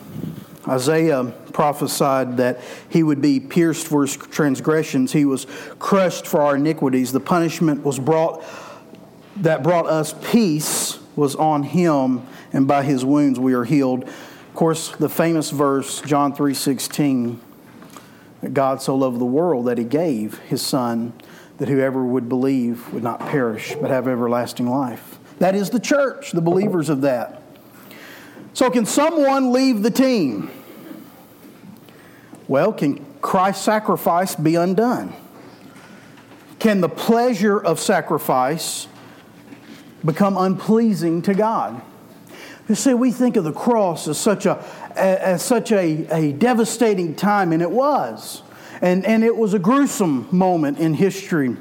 Isaiah 0.68 1.34
prophesied 1.56 2.36
that 2.36 2.60
he 2.90 3.02
would 3.02 3.22
be 3.22 3.40
pierced 3.40 3.86
for 3.86 4.02
his 4.02 4.14
transgressions, 4.14 5.10
he 5.10 5.24
was 5.24 5.46
crushed 5.78 6.26
for 6.26 6.42
our 6.42 6.56
iniquities. 6.56 7.12
The 7.12 7.20
punishment 7.20 7.82
was 7.82 7.98
brought 7.98 8.44
that 9.36 9.62
brought 9.62 9.86
us 9.86 10.14
peace 10.30 10.98
was 11.16 11.34
on 11.34 11.62
him 11.62 12.26
and 12.52 12.68
by 12.68 12.82
his 12.82 13.06
wounds 13.06 13.40
we 13.40 13.54
are 13.54 13.64
healed. 13.64 14.04
Of 14.04 14.54
course, 14.54 14.90
the 14.96 15.08
famous 15.08 15.50
verse, 15.50 16.02
John 16.02 16.34
3:16, 16.34 17.38
that 18.42 18.52
God 18.52 18.82
so 18.82 18.94
loved 18.94 19.18
the 19.18 19.24
world 19.24 19.64
that 19.64 19.78
he 19.78 19.84
gave 19.84 20.38
his 20.40 20.60
son 20.60 21.14
that 21.56 21.68
whoever 21.68 22.04
would 22.04 22.28
believe 22.28 22.92
would 22.92 23.02
not 23.02 23.18
perish 23.18 23.74
but 23.80 23.90
have 23.90 24.06
everlasting 24.06 24.68
life. 24.68 25.18
That 25.38 25.54
is 25.54 25.70
the 25.70 25.80
church, 25.80 26.32
the 26.32 26.42
believers 26.42 26.90
of 26.90 27.00
that. 27.00 27.40
So 28.52 28.68
can 28.68 28.84
someone 28.84 29.54
leave 29.54 29.82
the 29.82 29.90
team? 29.90 30.50
Well, 32.48 32.72
can 32.72 33.04
Christ's 33.20 33.64
sacrifice 33.64 34.34
be 34.36 34.54
undone? 34.54 35.12
Can 36.58 36.80
the 36.80 36.88
pleasure 36.88 37.58
of 37.58 37.80
sacrifice 37.80 38.88
become 40.04 40.36
unpleasing 40.36 41.22
to 41.22 41.34
God? 41.34 41.82
You 42.68 42.74
see, 42.74 42.94
we 42.94 43.12
think 43.12 43.36
of 43.36 43.44
the 43.44 43.52
cross 43.52 44.08
as 44.08 44.18
such 44.18 44.46
a, 44.46 44.64
as 44.96 45.42
such 45.42 45.70
a, 45.70 46.06
a 46.10 46.32
devastating 46.32 47.14
time, 47.14 47.52
and 47.52 47.62
it 47.62 47.70
was. 47.70 48.42
And, 48.80 49.04
and 49.06 49.22
it 49.24 49.36
was 49.36 49.54
a 49.54 49.58
gruesome 49.58 50.28
moment 50.30 50.78
in 50.78 50.94
history. 50.94 51.56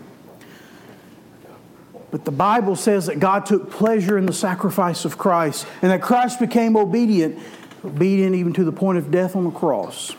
But 2.11 2.25
the 2.25 2.31
Bible 2.31 2.75
says 2.75 3.07
that 3.07 3.19
God 3.19 3.45
took 3.45 3.69
pleasure 3.69 4.17
in 4.17 4.25
the 4.25 4.33
sacrifice 4.33 5.05
of 5.05 5.17
Christ, 5.17 5.67
and 5.81 5.91
that 5.91 6.01
Christ 6.01 6.39
became 6.39 6.77
obedient, 6.77 7.39
obedient 7.83 8.35
even 8.35 8.53
to 8.53 8.63
the 8.63 8.71
point 8.71 8.97
of 8.97 9.11
death 9.11 9.35
on 9.35 9.43
the 9.43 9.51
cross. 9.51 10.15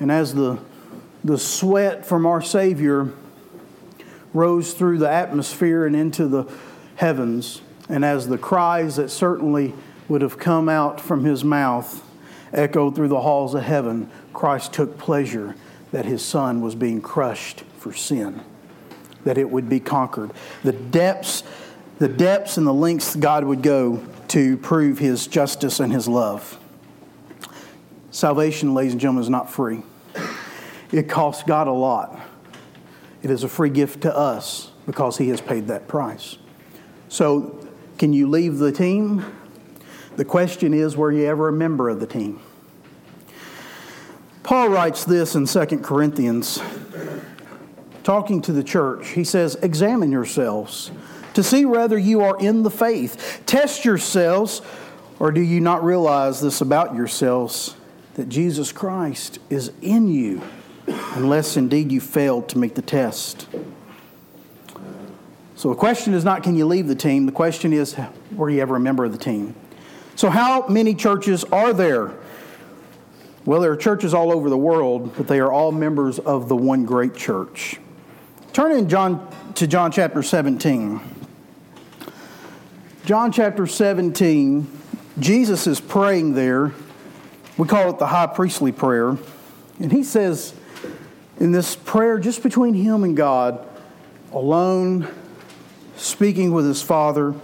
And 0.00 0.12
as 0.12 0.34
the, 0.34 0.58
the 1.24 1.38
sweat 1.38 2.04
from 2.04 2.26
our 2.26 2.42
Savior 2.42 3.12
rose 4.34 4.74
through 4.74 4.98
the 4.98 5.08
atmosphere 5.08 5.86
and 5.86 5.96
into 5.96 6.28
the 6.28 6.44
heavens, 6.96 7.62
and 7.88 8.04
as 8.04 8.28
the 8.28 8.38
cries 8.38 8.96
that 8.96 9.10
certainly 9.10 9.72
would 10.08 10.22
have 10.22 10.38
come 10.38 10.68
out 10.68 11.00
from 11.00 11.24
his 11.24 11.42
mouth 11.42 12.02
echoed 12.52 12.94
through 12.94 13.08
the 13.08 13.20
halls 13.20 13.54
of 13.54 13.62
heaven, 13.62 14.10
Christ 14.32 14.72
took 14.72 14.98
pleasure 14.98 15.54
that 15.92 16.04
his 16.04 16.22
son 16.22 16.60
was 16.60 16.74
being 16.74 17.00
crushed 17.00 17.62
for 17.78 17.92
sin, 17.92 18.42
that 19.24 19.38
it 19.38 19.50
would 19.50 19.68
be 19.68 19.80
conquered. 19.80 20.30
The 20.62 20.72
depths, 20.72 21.42
the 21.98 22.08
depths 22.08 22.56
and 22.56 22.66
the 22.66 22.74
lengths 22.74 23.16
God 23.16 23.44
would 23.44 23.62
go 23.62 24.04
to 24.28 24.56
prove 24.58 24.98
his 24.98 25.26
justice 25.26 25.80
and 25.80 25.92
his 25.92 26.06
love. 26.08 26.58
Salvation, 28.16 28.72
ladies 28.72 28.92
and 28.92 29.00
gentlemen, 29.02 29.24
is 29.24 29.28
not 29.28 29.50
free. 29.50 29.82
It 30.90 31.06
costs 31.06 31.42
God 31.42 31.68
a 31.68 31.72
lot. 31.72 32.18
It 33.22 33.30
is 33.30 33.44
a 33.44 33.48
free 33.48 33.68
gift 33.68 34.00
to 34.04 34.16
us 34.16 34.70
because 34.86 35.18
he 35.18 35.28
has 35.28 35.42
paid 35.42 35.66
that 35.66 35.86
price. 35.86 36.38
So 37.10 37.68
can 37.98 38.14
you 38.14 38.26
leave 38.26 38.56
the 38.56 38.72
team? 38.72 39.22
The 40.16 40.24
question 40.24 40.72
is, 40.72 40.96
were 40.96 41.12
you 41.12 41.26
ever 41.26 41.48
a 41.48 41.52
member 41.52 41.90
of 41.90 42.00
the 42.00 42.06
team? 42.06 42.40
Paul 44.42 44.70
writes 44.70 45.04
this 45.04 45.34
in 45.34 45.44
2 45.44 45.80
Corinthians, 45.80 46.58
talking 48.02 48.40
to 48.40 48.52
the 48.52 48.64
church. 48.64 49.08
He 49.08 49.24
says, 49.24 49.56
Examine 49.56 50.10
yourselves 50.10 50.90
to 51.34 51.42
see 51.42 51.66
whether 51.66 51.98
you 51.98 52.22
are 52.22 52.38
in 52.38 52.62
the 52.62 52.70
faith. 52.70 53.42
Test 53.44 53.84
yourselves, 53.84 54.62
or 55.18 55.32
do 55.32 55.42
you 55.42 55.60
not 55.60 55.84
realize 55.84 56.40
this 56.40 56.62
about 56.62 56.94
yourselves, 56.94 57.76
that 58.16 58.30
Jesus 58.30 58.72
Christ 58.72 59.38
is 59.50 59.70
in 59.82 60.08
you, 60.08 60.40
unless 61.14 61.56
indeed 61.56 61.92
you 61.92 62.00
failed 62.00 62.48
to 62.48 62.58
make 62.58 62.74
the 62.74 62.82
test? 62.82 63.46
So 65.54 65.68
the 65.68 65.74
question 65.74 66.14
is 66.14 66.24
not 66.24 66.42
can 66.42 66.56
you 66.56 66.66
leave 66.66 66.88
the 66.88 66.94
team? 66.94 67.26
The 67.26 67.32
question 67.32 67.74
is 67.74 67.94
were 68.32 68.48
you 68.48 68.60
ever 68.60 68.76
a 68.76 68.80
member 68.80 69.04
of 69.04 69.12
the 69.12 69.18
team? 69.18 69.54
So, 70.14 70.30
how 70.30 70.66
many 70.66 70.94
churches 70.94 71.44
are 71.44 71.74
there? 71.74 72.12
Well, 73.44 73.60
there 73.60 73.70
are 73.70 73.76
churches 73.76 74.14
all 74.14 74.32
over 74.32 74.48
the 74.48 74.56
world, 74.56 75.14
but 75.16 75.28
they 75.28 75.38
are 75.38 75.52
all 75.52 75.70
members 75.70 76.18
of 76.18 76.48
the 76.48 76.56
one 76.56 76.86
great 76.86 77.14
church. 77.14 77.78
Turn 78.54 78.72
in 78.72 78.88
John 78.88 79.30
to 79.56 79.66
John 79.66 79.92
chapter 79.92 80.22
17. 80.22 81.00
John 83.04 83.30
chapter 83.30 83.66
17, 83.66 84.66
Jesus 85.20 85.66
is 85.66 85.80
praying 85.80 86.32
there. 86.32 86.72
We 87.56 87.66
call 87.66 87.90
it 87.90 87.98
the 87.98 88.06
high 88.06 88.26
priestly 88.26 88.72
prayer. 88.72 89.16
And 89.78 89.90
he 89.92 90.02
says 90.02 90.54
in 91.38 91.52
this 91.52 91.76
prayer, 91.76 92.18
just 92.18 92.42
between 92.42 92.74
him 92.74 93.04
and 93.04 93.16
God, 93.16 93.66
alone, 94.32 95.08
speaking 95.96 96.52
with 96.52 96.66
his 96.66 96.82
father, 96.82 97.34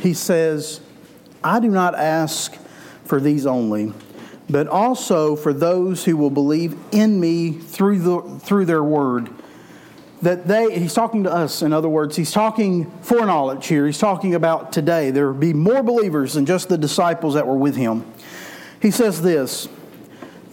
he 0.00 0.14
says, 0.14 0.80
I 1.44 1.60
do 1.60 1.68
not 1.68 1.94
ask 1.94 2.56
for 3.04 3.20
these 3.20 3.46
only, 3.46 3.92
but 4.48 4.66
also 4.66 5.36
for 5.36 5.52
those 5.52 6.04
who 6.04 6.16
will 6.16 6.30
believe 6.30 6.76
in 6.92 7.20
me 7.20 7.52
through, 7.52 7.98
the, 7.98 8.40
through 8.40 8.66
their 8.66 8.82
word. 8.82 9.30
That 10.22 10.46
they, 10.46 10.78
he's 10.78 10.94
talking 10.94 11.24
to 11.24 11.32
us, 11.32 11.62
in 11.62 11.72
other 11.72 11.88
words, 11.88 12.14
he's 12.14 12.30
talking 12.30 12.88
foreknowledge 13.02 13.66
here. 13.66 13.86
He's 13.86 13.98
talking 13.98 14.36
about 14.36 14.72
today. 14.72 15.10
There 15.10 15.26
will 15.26 15.34
be 15.38 15.52
more 15.52 15.82
believers 15.82 16.34
than 16.34 16.46
just 16.46 16.68
the 16.68 16.78
disciples 16.78 17.34
that 17.34 17.46
were 17.46 17.56
with 17.56 17.74
him. 17.74 18.04
He 18.82 18.90
says 18.90 19.22
this 19.22 19.68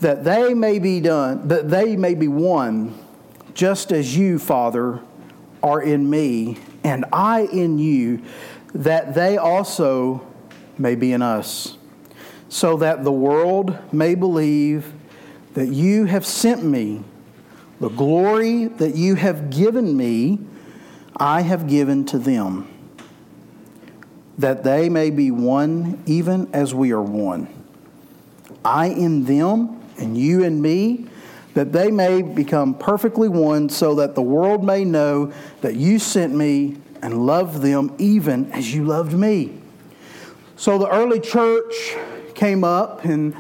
that 0.01 0.23
they 0.23 0.53
may 0.53 0.79
be 0.79 1.01
done, 1.01 1.49
that 1.49 1.69
they 1.69 1.97
may 1.97 2.13
be 2.13 2.29
one, 2.29 2.97
just 3.53 3.91
as 3.91 4.15
you, 4.15 4.39
Father, 4.39 5.01
are 5.61 5.81
in 5.81 6.09
me, 6.09 6.57
and 6.85 7.03
I 7.11 7.41
in 7.41 7.79
you, 7.79 8.21
that 8.73 9.13
they 9.13 9.35
also 9.37 10.25
may 10.77 10.95
be 10.95 11.11
in 11.11 11.21
us, 11.21 11.77
so 12.47 12.77
that 12.77 13.03
the 13.03 13.11
world 13.11 13.77
may 13.91 14.15
believe 14.15 14.93
that 15.55 15.67
you 15.67 16.05
have 16.05 16.25
sent 16.25 16.63
me. 16.63 17.03
The 17.81 17.89
glory 17.89 18.67
that 18.67 18.95
you 18.95 19.15
have 19.15 19.49
given 19.49 19.97
me, 19.97 20.39
I 21.17 21.41
have 21.41 21.67
given 21.67 22.05
to 22.05 22.19
them, 22.19 22.69
that 24.37 24.63
they 24.63 24.87
may 24.87 25.09
be 25.09 25.31
one 25.31 26.01
even 26.05 26.49
as 26.53 26.73
we 26.73 26.91
are 26.91 27.01
one. 27.01 27.58
I 28.63 28.87
in 28.87 29.25
them, 29.25 29.81
and 29.97 30.17
you 30.17 30.43
and 30.43 30.61
me, 30.61 31.07
that 31.53 31.71
they 31.71 31.91
may 31.91 32.21
become 32.21 32.73
perfectly 32.73 33.27
one, 33.27 33.69
so 33.69 33.95
that 33.95 34.15
the 34.15 34.21
world 34.21 34.63
may 34.63 34.85
know 34.85 35.33
that 35.61 35.75
you 35.75 35.99
sent 35.99 36.33
me 36.33 36.77
and 37.01 37.25
loved 37.25 37.61
them 37.61 37.95
even 37.97 38.51
as 38.51 38.73
you 38.73 38.85
loved 38.85 39.13
me. 39.13 39.59
So 40.55 40.77
the 40.77 40.89
early 40.89 41.19
church 41.19 41.95
came 42.35 42.63
up 42.63 43.05
in 43.05 43.35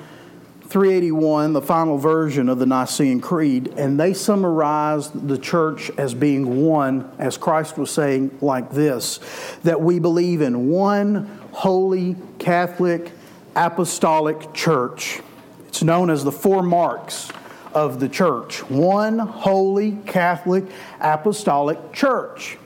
381, 0.69 1.53
the 1.53 1.61
final 1.61 1.97
version 1.97 2.47
of 2.47 2.59
the 2.59 2.65
Nicene 2.65 3.19
Creed, 3.19 3.73
and 3.75 3.99
they 3.99 4.13
summarized 4.13 5.27
the 5.27 5.37
church 5.37 5.89
as 5.97 6.13
being 6.13 6.63
one, 6.63 7.11
as 7.17 7.37
Christ 7.37 7.77
was 7.77 7.89
saying, 7.89 8.37
like 8.39 8.71
this 8.71 9.19
that 9.63 9.81
we 9.81 9.97
believe 9.99 10.41
in 10.41 10.69
one 10.69 11.25
holy, 11.51 12.15
Catholic, 12.37 13.11
apostolic 13.59 14.53
church. 14.53 15.19
It's 15.67 15.83
known 15.83 16.09
as 16.09 16.23
the 16.23 16.31
four 16.31 16.63
marks 16.63 17.29
of 17.73 17.99
the 17.99 18.09
church 18.09 18.63
one 18.69 19.19
holy, 19.19 19.91
Catholic, 20.05 20.65
apostolic 20.99 21.91
church. 21.91 22.57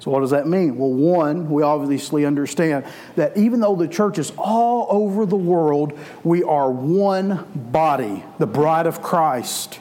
So, 0.00 0.10
what 0.10 0.20
does 0.20 0.30
that 0.30 0.46
mean? 0.46 0.76
Well, 0.76 0.92
one, 0.92 1.48
we 1.50 1.62
obviously 1.62 2.26
understand 2.26 2.84
that 3.16 3.36
even 3.38 3.60
though 3.60 3.76
the 3.76 3.88
church 3.88 4.18
is 4.18 4.32
all 4.36 4.86
over 4.90 5.24
the 5.24 5.36
world, 5.36 5.98
we 6.24 6.42
are 6.42 6.70
one 6.70 7.46
body, 7.54 8.22
the 8.38 8.46
bride 8.46 8.86
of 8.86 9.00
Christ. 9.00 9.78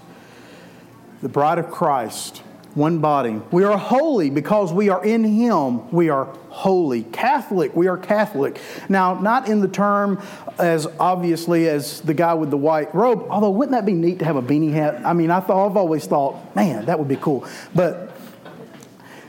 The 1.21 1.29
bride 1.29 1.57
of 1.57 1.71
Christ, 1.71 2.42
one 2.75 2.99
body. 2.99 3.39
We 3.51 3.63
are 3.63 3.77
holy 3.77 4.29
because 4.29 4.73
we 4.73 4.89
are 4.89 5.03
in 5.03 5.23
Him. 5.23 5.89
We 5.91 6.09
are 6.09 6.25
holy. 6.49 7.03
Catholic, 7.03 7.75
we 7.75 7.87
are 7.87 7.97
Catholic. 7.97 8.59
Now, 8.89 9.19
not 9.19 9.47
in 9.47 9.61
the 9.61 9.67
term 9.67 10.21
as 10.57 10.87
obviously 10.99 11.67
as 11.67 12.01
the 12.01 12.13
guy 12.13 12.33
with 12.33 12.49
the 12.49 12.57
white 12.57 12.93
robe, 12.95 13.27
although 13.29 13.51
wouldn't 13.51 13.71
that 13.71 13.85
be 13.85 13.93
neat 13.93 14.19
to 14.19 14.25
have 14.25 14.35
a 14.35 14.41
beanie 14.41 14.71
hat? 14.71 15.05
I 15.05 15.13
mean, 15.13 15.29
I 15.31 15.39
thought, 15.39 15.69
I've 15.69 15.77
always 15.77 16.05
thought, 16.05 16.55
man, 16.55 16.85
that 16.85 16.97
would 16.97 17.07
be 17.07 17.15
cool. 17.15 17.45
But 17.75 18.15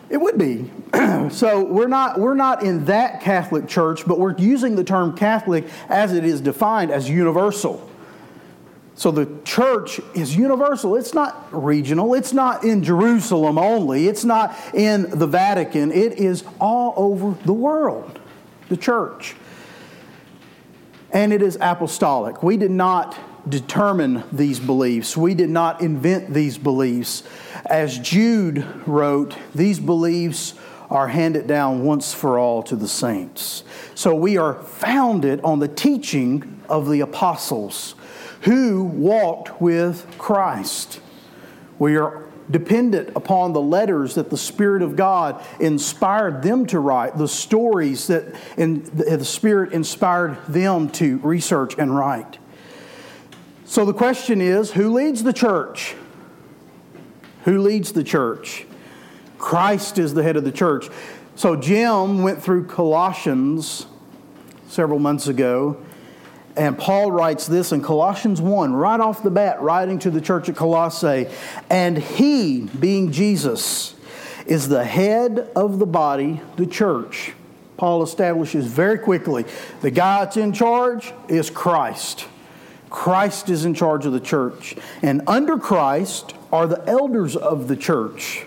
it 0.08 0.18
would 0.18 0.38
be. 0.38 0.70
so 1.30 1.64
we're 1.64 1.88
not, 1.88 2.18
we're 2.18 2.34
not 2.34 2.62
in 2.62 2.86
that 2.86 3.20
Catholic 3.20 3.68
church, 3.68 4.06
but 4.06 4.18
we're 4.18 4.36
using 4.36 4.76
the 4.76 4.84
term 4.84 5.16
Catholic 5.16 5.66
as 5.88 6.12
it 6.12 6.24
is 6.24 6.40
defined 6.40 6.90
as 6.90 7.10
universal. 7.10 7.90
So 8.96 9.10
the 9.10 9.28
church 9.44 10.00
is 10.14 10.36
universal. 10.36 10.94
It's 10.94 11.14
not 11.14 11.48
regional. 11.52 12.14
It's 12.14 12.32
not 12.32 12.62
in 12.64 12.84
Jerusalem 12.84 13.58
only. 13.58 14.06
It's 14.06 14.24
not 14.24 14.56
in 14.72 15.10
the 15.10 15.26
Vatican. 15.26 15.90
It 15.90 16.14
is 16.14 16.44
all 16.60 16.94
over 16.96 17.36
the 17.44 17.52
world, 17.52 18.20
the 18.68 18.76
church. 18.76 19.34
And 21.10 21.32
it 21.32 21.42
is 21.42 21.58
apostolic. 21.60 22.42
We 22.42 22.56
did 22.56 22.70
not 22.70 23.18
determine 23.48 24.22
these 24.32 24.60
beliefs. 24.60 25.16
We 25.16 25.34
did 25.34 25.50
not 25.50 25.80
invent 25.80 26.32
these 26.32 26.56
beliefs. 26.56 27.24
As 27.66 27.98
Jude 27.98 28.64
wrote, 28.86 29.36
these 29.54 29.80
beliefs 29.80 30.54
are 30.88 31.08
handed 31.08 31.46
down 31.46 31.82
once 31.82 32.14
for 32.14 32.38
all 32.38 32.62
to 32.62 32.76
the 32.76 32.88
saints. 32.88 33.64
So 33.94 34.14
we 34.14 34.36
are 34.36 34.54
founded 34.54 35.40
on 35.42 35.58
the 35.58 35.68
teaching 35.68 36.60
of 36.68 36.88
the 36.88 37.00
apostles 37.00 37.96
who 38.44 38.84
walked 38.84 39.60
with 39.60 40.06
Christ. 40.18 41.00
We 41.78 41.96
are 41.96 42.28
dependent 42.50 43.10
upon 43.16 43.54
the 43.54 43.60
letters 43.60 44.16
that 44.16 44.28
the 44.28 44.36
Spirit 44.36 44.82
of 44.82 44.96
God 44.96 45.42
inspired 45.60 46.42
them 46.42 46.66
to 46.66 46.78
write, 46.78 47.16
the 47.16 47.26
stories 47.26 48.06
that 48.08 48.34
the 48.56 49.24
Spirit 49.24 49.72
inspired 49.72 50.36
them 50.46 50.90
to 50.90 51.18
research 51.18 51.74
and 51.78 51.96
write. 51.96 52.38
So 53.64 53.86
the 53.86 53.94
question 53.94 54.42
is 54.42 54.72
who 54.72 54.92
leads 54.92 55.22
the 55.22 55.32
church? 55.32 55.94
Who 57.44 57.62
leads 57.62 57.92
the 57.92 58.04
church? 58.04 58.66
Christ 59.38 59.98
is 59.98 60.12
the 60.12 60.22
head 60.22 60.36
of 60.36 60.44
the 60.44 60.52
church. 60.52 60.88
So 61.34 61.56
Jim 61.56 62.22
went 62.22 62.42
through 62.42 62.66
Colossians 62.66 63.86
several 64.68 64.98
months 64.98 65.28
ago, 65.28 65.78
and 66.56 66.78
Paul 66.78 67.10
writes 67.10 67.46
this 67.46 67.72
in 67.72 67.82
Colossians 67.82 68.40
1, 68.40 68.72
right 68.72 69.00
off 69.00 69.22
the 69.22 69.30
bat, 69.30 69.60
writing 69.60 69.98
to 70.00 70.10
the 70.10 70.20
church 70.20 70.48
at 70.48 70.56
Colossae. 70.56 71.28
And 71.68 71.98
he, 71.98 72.60
being 72.60 73.10
Jesus, 73.10 73.94
is 74.46 74.68
the 74.68 74.84
head 74.84 75.50
of 75.56 75.78
the 75.78 75.86
body, 75.86 76.40
the 76.56 76.66
church. 76.66 77.32
Paul 77.76 78.04
establishes 78.04 78.66
very 78.66 78.98
quickly 78.98 79.44
the 79.80 79.90
guy 79.90 80.24
that's 80.24 80.36
in 80.36 80.52
charge 80.52 81.12
is 81.28 81.50
Christ. 81.50 82.26
Christ 82.88 83.50
is 83.50 83.64
in 83.64 83.74
charge 83.74 84.06
of 84.06 84.12
the 84.12 84.20
church. 84.20 84.76
And 85.02 85.22
under 85.26 85.58
Christ 85.58 86.34
are 86.52 86.68
the 86.68 86.84
elders 86.88 87.34
of 87.34 87.66
the 87.66 87.74
church. 87.74 88.46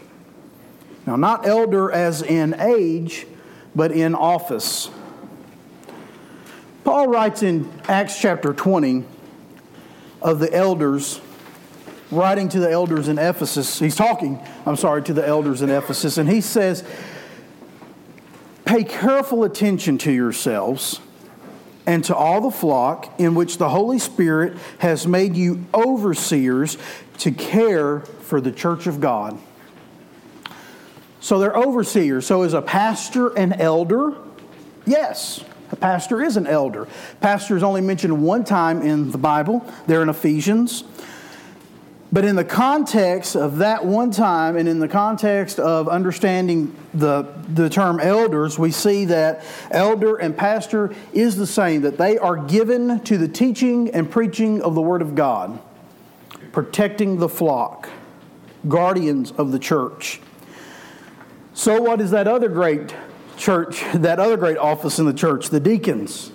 Now, 1.05 1.17
not 1.17 1.45
elder 1.45 1.91
as 1.91 2.21
in 2.21 2.53
age, 2.59 3.27
but 3.75 3.91
in 3.91 4.15
office. 4.15 4.89
Paul 6.87 7.09
writes 7.09 7.43
in 7.43 7.69
Acts 7.89 8.17
chapter 8.17 8.53
20 8.53 9.03
of 10.21 10.39
the 10.39 10.53
elders, 10.53 11.19
writing 12.11 12.47
to 12.47 12.61
the 12.61 12.71
elders 12.71 13.09
in 13.09 13.19
Ephesus. 13.19 13.77
He's 13.77 13.97
talking, 13.97 14.39
I'm 14.65 14.77
sorry, 14.77 15.03
to 15.03 15.13
the 15.13 15.27
elders 15.27 15.61
in 15.61 15.69
Ephesus, 15.69 16.17
and 16.17 16.29
he 16.29 16.39
says, 16.39 16.85
Pay 18.63 18.85
careful 18.85 19.43
attention 19.43 19.97
to 19.97 20.13
yourselves 20.13 21.01
and 21.85 22.05
to 22.05 22.15
all 22.15 22.39
the 22.39 22.51
flock 22.51 23.19
in 23.19 23.35
which 23.35 23.57
the 23.57 23.67
Holy 23.67 23.99
Spirit 23.99 24.57
has 24.77 25.05
made 25.05 25.35
you 25.35 25.65
overseers 25.73 26.77
to 27.17 27.31
care 27.33 27.99
for 27.99 28.39
the 28.39 28.53
church 28.53 28.87
of 28.87 29.01
God. 29.01 29.37
So 31.19 31.37
they're 31.37 31.53
overseers. 31.53 32.25
So 32.25 32.43
is 32.43 32.53
a 32.53 32.61
pastor 32.61 33.35
an 33.35 33.51
elder? 33.51 34.15
Yes. 34.85 35.43
A 35.71 35.75
pastor 35.75 36.21
is 36.21 36.37
an 36.37 36.47
elder. 36.47 36.87
Pastor 37.19 37.57
is 37.57 37.63
only 37.63 37.81
mentioned 37.81 38.23
one 38.23 38.43
time 38.43 38.81
in 38.81 39.11
the 39.11 39.17
Bible. 39.17 39.65
They're 39.85 40.01
in 40.01 40.09
Ephesians. 40.09 40.83
But 42.09 42.23
in 42.23 42.37
the 42.37 42.45
context 42.45 43.35
of 43.35 43.57
that 43.57 43.85
one 43.85 44.11
time 44.11 44.55
and 44.55 44.69
in 44.69 44.79
the 44.79 44.87
context 44.87 45.59
of 45.59 45.89
understanding 45.89 46.73
the, 46.93 47.23
the 47.49 47.69
term 47.69 47.99
elders, 47.99 48.57
we 48.57 48.71
see 48.71 49.05
that 49.05 49.43
elder 49.71 50.15
and 50.15 50.35
pastor 50.35 50.95
is 51.11 51.35
the 51.35 51.47
same, 51.47 51.81
that 51.81 51.97
they 51.97 52.17
are 52.17 52.37
given 52.37 53.01
to 53.01 53.17
the 53.17 53.27
teaching 53.27 53.89
and 53.89 54.09
preaching 54.09 54.61
of 54.61 54.73
the 54.73 54.81
Word 54.81 55.01
of 55.01 55.15
God, 55.15 55.59
protecting 56.53 57.19
the 57.19 57.27
flock, 57.27 57.89
guardians 58.69 59.31
of 59.31 59.51
the 59.51 59.59
church. 59.59 60.21
So, 61.53 61.81
what 61.81 61.99
is 61.99 62.11
that 62.11 62.27
other 62.27 62.47
great 62.47 62.95
church, 63.37 63.83
that 63.93 64.19
other 64.19 64.37
great 64.37 64.57
office 64.57 64.99
in 64.99 65.05
the 65.05 65.13
church? 65.13 65.49
The 65.49 65.59
deacons. 65.59 66.31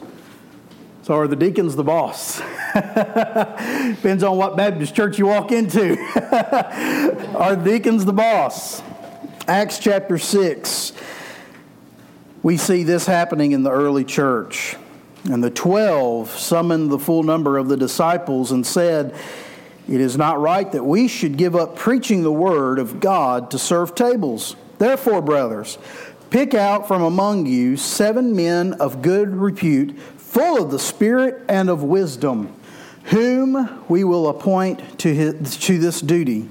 So, 1.03 1.15
are 1.15 1.27
the 1.27 1.37
deacons 1.37 1.75
the 1.75 1.83
boss? 1.83 2.39
Depends 2.75 4.23
on 4.23 4.37
what 4.37 4.57
Baptist 4.57 4.95
church 4.95 5.19
you 5.19 5.27
walk 5.27 5.51
into. 5.51 5.99
are 7.37 7.57
the 7.57 7.65
deacons 7.65 8.05
the 8.05 8.13
boss? 8.13 8.83
Acts 9.49 9.81
chapter 9.81 10.17
6, 10.17 10.93
we 12.45 12.57
see 12.57 12.85
this 12.85 13.07
happening 13.07 13.51
in 13.51 13.65
the 13.65 13.73
early 13.73 14.05
church. 14.05 14.77
And 15.25 15.43
the 15.43 15.51
twelve 15.51 16.31
summoned 16.31 16.91
the 16.91 16.99
full 16.99 17.23
number 17.23 17.59
of 17.59 17.69
the 17.69 17.77
disciples 17.77 18.53
and 18.53 18.67
said, 18.67 19.15
It 19.89 20.01
is 20.01 20.17
not 20.17 20.41
right 20.41 20.71
that 20.73 20.85
we 20.85 21.09
should 21.09 21.37
give 21.37 21.55
up 21.55 21.77
preaching 21.77 22.23
the 22.23 22.33
word 22.33 22.79
of 22.79 23.01
God 23.01 23.51
to 23.53 23.59
serve 23.59 23.95
tables. 23.95 24.57
Therefore, 24.79 25.23
brothers, 25.23 25.79
pick 26.33 26.55
out 26.55 26.89
from 26.89 27.03
among 27.03 27.45
you 27.45 27.77
seven 27.77 28.35
men 28.35 28.73
of 28.75 29.03
good 29.03 29.37
repute 29.37 29.95
full 30.17 30.63
of 30.63 30.71
the 30.71 30.79
Spirit 30.79 31.45
and 31.47 31.69
of 31.69 31.83
wisdom, 31.83 32.51
whom 33.05 33.85
we 33.87 34.03
will 34.03 34.27
appoint 34.27 34.99
to, 34.99 35.15
his, 35.15 35.59
to 35.59 35.79
this 35.79 36.01
duty. 36.01 36.49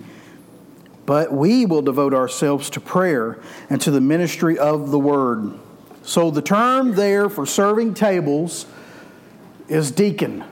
But 1.08 1.34
we 1.34 1.66
will 1.66 1.82
devote 1.82 2.14
ourselves 2.14 2.70
to 2.70 2.80
prayer 2.80 3.42
and 3.72 3.82
to 3.82 3.90
the 3.90 4.00
ministry 4.00 4.56
of 4.56 4.92
the 4.92 5.00
word. 5.00 5.58
So 6.04 6.30
the 6.30 6.44
term 6.44 6.94
there 6.94 7.28
for 7.28 7.48
serving 7.48 7.96
tables 7.96 8.68
is 9.68 9.90
deacon. 9.90 10.44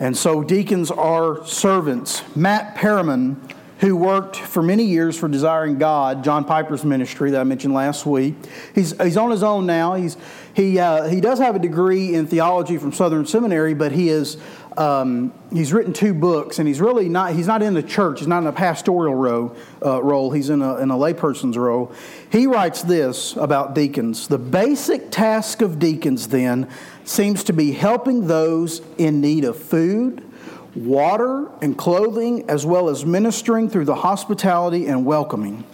And 0.00 0.16
so 0.16 0.42
deacons 0.42 0.90
are 0.90 1.44
servants. 1.46 2.22
Matt 2.34 2.74
Perman 2.74 3.36
who 3.82 3.96
worked 3.96 4.36
for 4.36 4.62
many 4.62 4.84
years 4.84 5.18
for 5.18 5.26
Desiring 5.26 5.76
God, 5.76 6.22
John 6.22 6.44
Piper's 6.44 6.84
ministry 6.84 7.32
that 7.32 7.40
I 7.40 7.44
mentioned 7.44 7.74
last 7.74 8.06
week. 8.06 8.36
He's, 8.76 8.96
he's 9.02 9.16
on 9.16 9.32
his 9.32 9.42
own 9.42 9.66
now. 9.66 9.94
He's, 9.94 10.16
he, 10.54 10.78
uh, 10.78 11.08
he 11.08 11.20
does 11.20 11.40
have 11.40 11.56
a 11.56 11.58
degree 11.58 12.14
in 12.14 12.28
theology 12.28 12.78
from 12.78 12.92
Southern 12.92 13.26
Seminary, 13.26 13.74
but 13.74 13.90
he 13.90 14.08
is 14.08 14.36
um, 14.76 15.34
he's 15.52 15.72
written 15.72 15.92
two 15.92 16.14
books, 16.14 16.58
and 16.58 16.66
he's 16.66 16.80
really 16.80 17.08
not 17.08 17.34
he's 17.34 17.46
not 17.46 17.60
in 17.60 17.74
the 17.74 17.82
church. 17.82 18.20
He's 18.20 18.28
not 18.28 18.38
in 18.38 18.46
a 18.46 18.52
pastoral 18.52 19.14
row, 19.14 19.54
uh, 19.84 20.02
role. 20.02 20.30
He's 20.30 20.48
in 20.48 20.62
a, 20.62 20.76
in 20.76 20.90
a 20.90 20.94
layperson's 20.94 21.58
role. 21.58 21.92
He 22.30 22.46
writes 22.46 22.82
this 22.82 23.36
about 23.36 23.74
deacons: 23.74 24.28
the 24.28 24.38
basic 24.38 25.10
task 25.10 25.60
of 25.60 25.78
deacons 25.78 26.28
then 26.28 26.70
seems 27.04 27.44
to 27.44 27.52
be 27.52 27.72
helping 27.72 28.28
those 28.28 28.80
in 28.96 29.20
need 29.20 29.44
of 29.44 29.58
food 29.58 30.24
water 30.74 31.50
and 31.60 31.76
clothing, 31.76 32.48
as 32.48 32.64
well 32.64 32.88
as 32.88 33.04
ministering 33.04 33.68
through 33.68 33.84
the 33.84 33.96
hospitality 33.96 34.86
and 34.86 35.04
welcoming. 35.04 35.64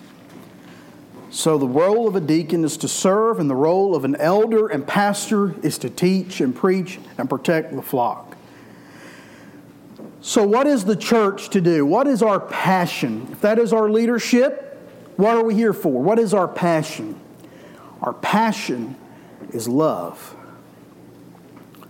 So, 1.31 1.59
the 1.59 1.69
role 1.69 2.09
of 2.09 2.17
a 2.17 2.21
deacon 2.21 2.65
is 2.65 2.77
to 2.79 2.89
serve, 2.89 3.39
and 3.39 3.51
the 3.51 3.55
role 3.55 3.95
of 3.95 4.05
an 4.05 4.17
elder 4.17 4.67
and 4.67 4.87
pastor 4.87 5.55
is 5.63 5.77
to 5.79 5.91
teach 5.91 6.41
and 6.41 6.57
preach 6.57 6.99
and 7.19 7.29
protect 7.29 7.75
the 7.77 7.83
flock. 7.83 8.37
So, 10.21 10.47
what 10.47 10.67
is 10.67 10.85
the 10.85 10.97
church 10.97 11.51
to 11.51 11.61
do? 11.61 11.85
What 11.85 12.07
is 12.07 12.23
our 12.23 12.41
passion? 12.41 13.29
If 13.31 13.43
that 13.43 13.59
is 13.59 13.73
our 13.73 13.91
leadership, 13.91 14.69
what 15.17 15.37
are 15.37 15.45
we 15.45 15.55
here 15.55 15.73
for? 15.73 16.03
What 16.03 16.19
is 16.19 16.33
our 16.33 16.49
passion? 16.49 17.21
Our 18.03 18.15
passion 18.15 18.97
is 19.53 19.69
love. 19.69 20.35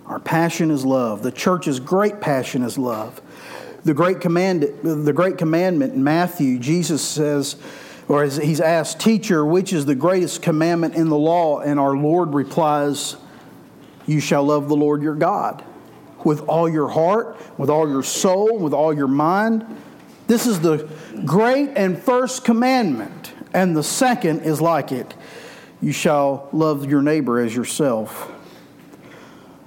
Our 0.08 0.18
passion 0.18 0.70
is 0.70 0.86
love. 0.86 1.22
The 1.22 1.30
church's 1.30 1.78
great 1.78 2.20
passion 2.20 2.62
is 2.62 2.78
love. 2.78 3.20
The 3.84 3.94
great 3.94 4.20
command, 4.20 4.62
the 4.82 5.12
great 5.12 5.38
commandment 5.38 5.94
in 5.94 6.02
Matthew, 6.02 6.58
Jesus 6.58 7.02
says, 7.06 7.56
or 8.08 8.24
as 8.24 8.38
he's 8.38 8.60
asked, 8.60 9.00
Teacher, 9.00 9.44
which 9.44 9.72
is 9.72 9.84
the 9.84 9.94
greatest 9.94 10.40
commandment 10.40 10.94
in 10.94 11.10
the 11.10 11.18
law? 11.18 11.60
And 11.60 11.78
our 11.78 11.94
Lord 11.94 12.32
replies, 12.32 13.16
You 14.06 14.20
shall 14.20 14.44
love 14.44 14.68
the 14.68 14.76
Lord 14.76 15.02
your 15.02 15.14
God 15.14 15.62
with 16.24 16.40
all 16.48 16.68
your 16.68 16.88
heart, 16.88 17.36
with 17.58 17.70
all 17.70 17.88
your 17.88 18.02
soul, 18.02 18.58
with 18.58 18.72
all 18.72 18.94
your 18.94 19.08
mind. 19.08 19.64
This 20.26 20.46
is 20.46 20.60
the 20.60 20.88
great 21.24 21.70
and 21.76 22.02
first 22.02 22.44
commandment. 22.44 23.32
And 23.52 23.76
the 23.76 23.82
second 23.82 24.40
is 24.40 24.60
like 24.60 24.90
it 24.90 25.14
you 25.80 25.92
shall 25.92 26.48
love 26.52 26.90
your 26.90 27.02
neighbor 27.02 27.38
as 27.38 27.54
yourself. 27.54 28.32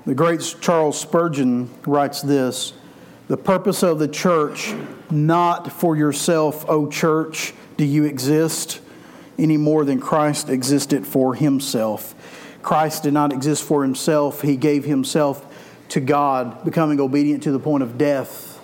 The 0.06 0.16
great 0.16 0.42
Charles 0.62 1.00
Spurgeon 1.00 1.70
writes 1.86 2.22
this 2.24 2.74
The 3.28 3.38
purpose 3.38 3.84
of 3.84 4.00
the 4.00 4.08
church, 4.08 4.74
not 5.12 5.72
for 5.72 5.96
yourself, 5.96 6.68
O 6.68 6.88
church, 6.88 7.54
do 7.78 7.86
you 7.86 8.06
exist 8.06 8.82
any 9.38 9.58
more 9.58 9.86
than 9.86 10.00
Christ 10.00 10.50
existed 10.50 11.06
for 11.06 11.36
himself. 11.36 12.16
Christ 12.62 13.04
did 13.04 13.14
not 13.14 13.32
exist 13.34 13.64
for 13.64 13.84
himself, 13.84 14.42
he 14.42 14.56
gave 14.56 14.86
himself 14.86 15.46
to 15.90 16.00
God, 16.00 16.64
becoming 16.64 17.00
obedient 17.00 17.44
to 17.44 17.52
the 17.52 17.60
point 17.60 17.84
of 17.84 17.98
death 17.98 18.60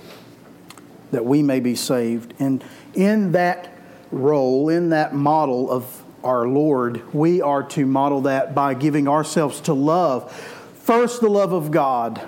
that 1.11 1.25
we 1.25 1.41
may 1.41 1.59
be 1.59 1.75
saved. 1.75 2.33
And 2.39 2.63
in 2.93 3.31
that 3.33 3.73
role, 4.11 4.69
in 4.69 4.89
that 4.89 5.13
model 5.13 5.69
of 5.69 6.03
our 6.23 6.47
Lord, 6.47 7.13
we 7.13 7.41
are 7.41 7.63
to 7.69 7.85
model 7.85 8.21
that 8.21 8.53
by 8.53 8.73
giving 8.73 9.07
ourselves 9.07 9.61
to 9.61 9.73
love. 9.73 10.33
First, 10.87 11.19
the 11.19 11.27
love 11.27 11.51
of 11.51 11.69
God. 11.69 12.25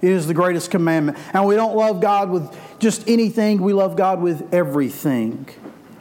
is 0.00 0.26
the 0.26 0.32
greatest 0.32 0.70
commandment. 0.70 1.18
And 1.34 1.44
we 1.44 1.54
don't 1.54 1.76
love 1.76 2.00
God 2.00 2.30
with 2.30 2.58
just 2.78 3.06
anything, 3.06 3.60
we 3.60 3.74
love 3.74 3.94
God 3.94 4.22
with 4.22 4.54
everything. 4.54 5.46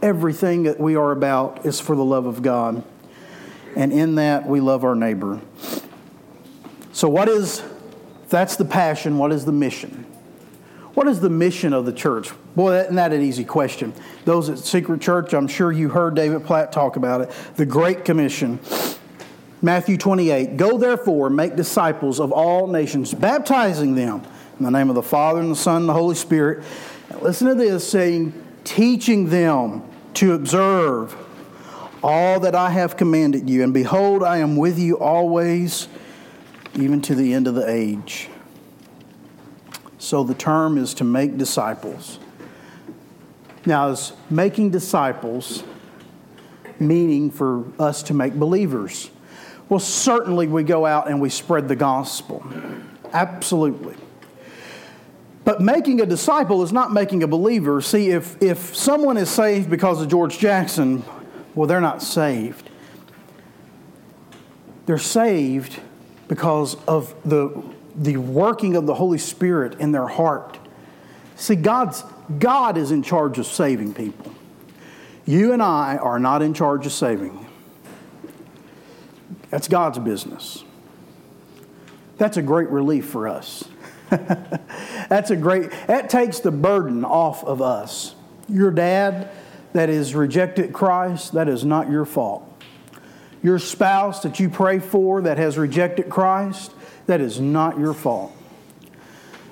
Everything 0.02 0.64
that 0.64 0.80
we 0.80 0.96
are 0.96 1.12
about 1.12 1.66
is 1.66 1.82
for 1.82 1.98
the 1.98 2.06
love 2.06 2.26
of 2.26 2.42
God. 2.42 2.86
And 3.76 3.92
in 3.92 4.16
that, 4.16 4.48
we 4.48 4.62
love 4.62 4.86
our 4.86 4.96
neighbor. 4.96 5.42
So, 6.94 7.10
what 7.10 7.28
is, 7.28 7.62
that's 8.30 8.56
the 8.56 8.64
passion, 8.64 9.18
what 9.18 9.34
is 9.34 9.44
the 9.44 9.52
mission? 9.52 10.06
What 10.94 11.10
is 11.10 11.20
the 11.20 11.30
mission 11.30 11.74
of 11.74 11.86
the 11.86 11.92
church? 11.92 12.32
Boy, 12.56 12.80
isn't 12.80 12.96
that 12.96 13.12
an 13.12 13.22
easy 13.22 13.44
question? 13.44 13.92
Those 14.24 14.48
at 14.48 14.60
Secret 14.60 15.02
Church, 15.02 15.34
I'm 15.34 15.50
sure 15.50 15.70
you 15.70 15.90
heard 15.90 16.16
David 16.16 16.46
Platt 16.46 16.72
talk 16.72 16.96
about 16.96 17.20
it. 17.20 17.32
The 17.58 17.66
Great 17.66 18.06
Commission. 18.06 18.60
Matthew 19.62 19.98
28 19.98 20.58
Go 20.58 20.78
therefore, 20.78 21.30
make 21.30 21.56
disciples 21.56 22.20
of 22.20 22.32
all 22.32 22.68
nations, 22.68 23.14
baptizing 23.14 23.96
them 23.96 24.24
in 24.58 24.66
the 24.66 24.72
name 24.72 24.90
of 24.90 24.96
the 24.96 25.04
Father, 25.04 25.40
and 25.40 25.52
the 25.52 25.56
Son, 25.56 25.82
and 25.82 25.90
the 25.90 25.94
Holy 25.94 26.16
Spirit. 26.16 26.64
Listen 27.22 27.48
to 27.48 27.56
this 27.56 27.90
saying, 27.90 28.34
teaching 28.64 29.30
them 29.30 29.84
to 30.16 30.34
observe 30.34 31.16
all 32.04 32.40
that 32.42 32.56
I 32.56 32.70
have 32.70 32.98
commanded 32.98 33.50
you. 33.50 33.64
And 33.64 33.74
behold, 33.74 34.24
I 34.24 34.38
am 34.38 34.58
with 34.58 34.78
you 34.78 35.00
always, 35.00 35.88
even 36.76 37.02
to 37.02 37.16
the 37.16 37.34
end 37.34 37.48
of 37.48 37.56
the 37.56 37.70
age. 37.70 38.30
So 39.98 40.24
the 40.24 40.34
term 40.34 40.78
is 40.78 40.94
to 40.96 41.04
make 41.04 41.38
disciples. 41.38 42.20
Now, 43.66 43.90
is 43.90 44.14
making 44.30 44.72
disciples 44.72 45.64
meaning 46.80 47.30
for 47.30 47.66
us 47.78 48.02
to 48.04 48.14
make 48.14 48.34
believers? 48.34 49.12
Well, 49.70 49.80
certainly 49.80 50.48
we 50.48 50.64
go 50.64 50.86
out 50.86 51.10
and 51.10 51.22
we 51.22 51.30
spread 51.30 51.68
the 51.68 51.76
gospel. 51.76 52.44
Absolutely. 53.14 53.96
But 55.46 55.62
making 55.62 56.02
a 56.02 56.06
disciple 56.06 56.64
is 56.64 56.74
not 56.74 56.92
making 56.92 57.24
a 57.24 57.28
believer. 57.28 57.82
See, 57.82 58.10
if, 58.10 58.42
if 58.42 58.76
someone 58.76 59.18
is 59.18 59.30
saved 59.30 59.70
because 59.70 60.02
of 60.02 60.10
George 60.10 60.38
Jackson, 60.40 61.04
well, 61.56 61.68
they're 61.68 61.82
not 61.82 62.02
saved. 62.02 62.70
They're 64.86 64.98
saved 64.98 65.80
because 66.28 66.76
of 66.88 67.16
the 67.24 67.64
the 68.00 68.18
working 68.18 68.76
of 68.76 68.86
the 68.86 68.94
Holy 68.94 69.18
Spirit 69.18 69.80
in 69.80 69.92
their 69.92 70.08
heart. 70.08 70.58
See, 71.36 71.56
God's, 71.56 72.04
God 72.40 72.78
is 72.78 72.92
in 72.92 73.04
charge 73.04 73.38
of 73.38 73.46
saving 73.46 73.94
people. 73.94 74.34
You 75.26 75.54
and 75.54 75.62
I 75.62 75.98
are 75.98 76.18
not 76.18 76.42
in 76.42 76.54
charge 76.54 76.86
of 76.86 76.92
saving. 76.92 77.46
That's 79.50 79.68
God's 79.68 80.00
business. 80.00 80.64
That's 82.18 82.38
a 82.38 82.42
great 82.42 82.70
relief 82.70 83.06
for 83.06 83.28
us. 83.28 83.68
That's 84.10 85.32
a 85.32 85.36
great, 85.36 85.72
that 85.88 86.10
takes 86.10 86.40
the 86.40 86.52
burden 86.52 87.06
off 87.06 87.44
of 87.44 87.62
us. 87.62 88.16
Your 88.48 88.72
dad 88.72 89.30
that 89.74 89.90
has 89.90 90.16
rejected 90.16 90.74
Christ, 90.74 91.34
that 91.34 91.48
is 91.48 91.64
not 91.64 91.90
your 91.90 92.06
fault. 92.06 92.46
Your 93.42 93.60
spouse 93.60 94.24
that 94.24 94.40
you 94.40 94.50
pray 94.50 94.80
for 94.80 95.22
that 95.22 95.38
has 95.38 95.58
rejected 95.58 96.10
Christ, 96.10 96.74
that 97.06 97.22
is 97.22 97.40
not 97.40 97.80
your 97.80 97.94
fault. 97.94 98.36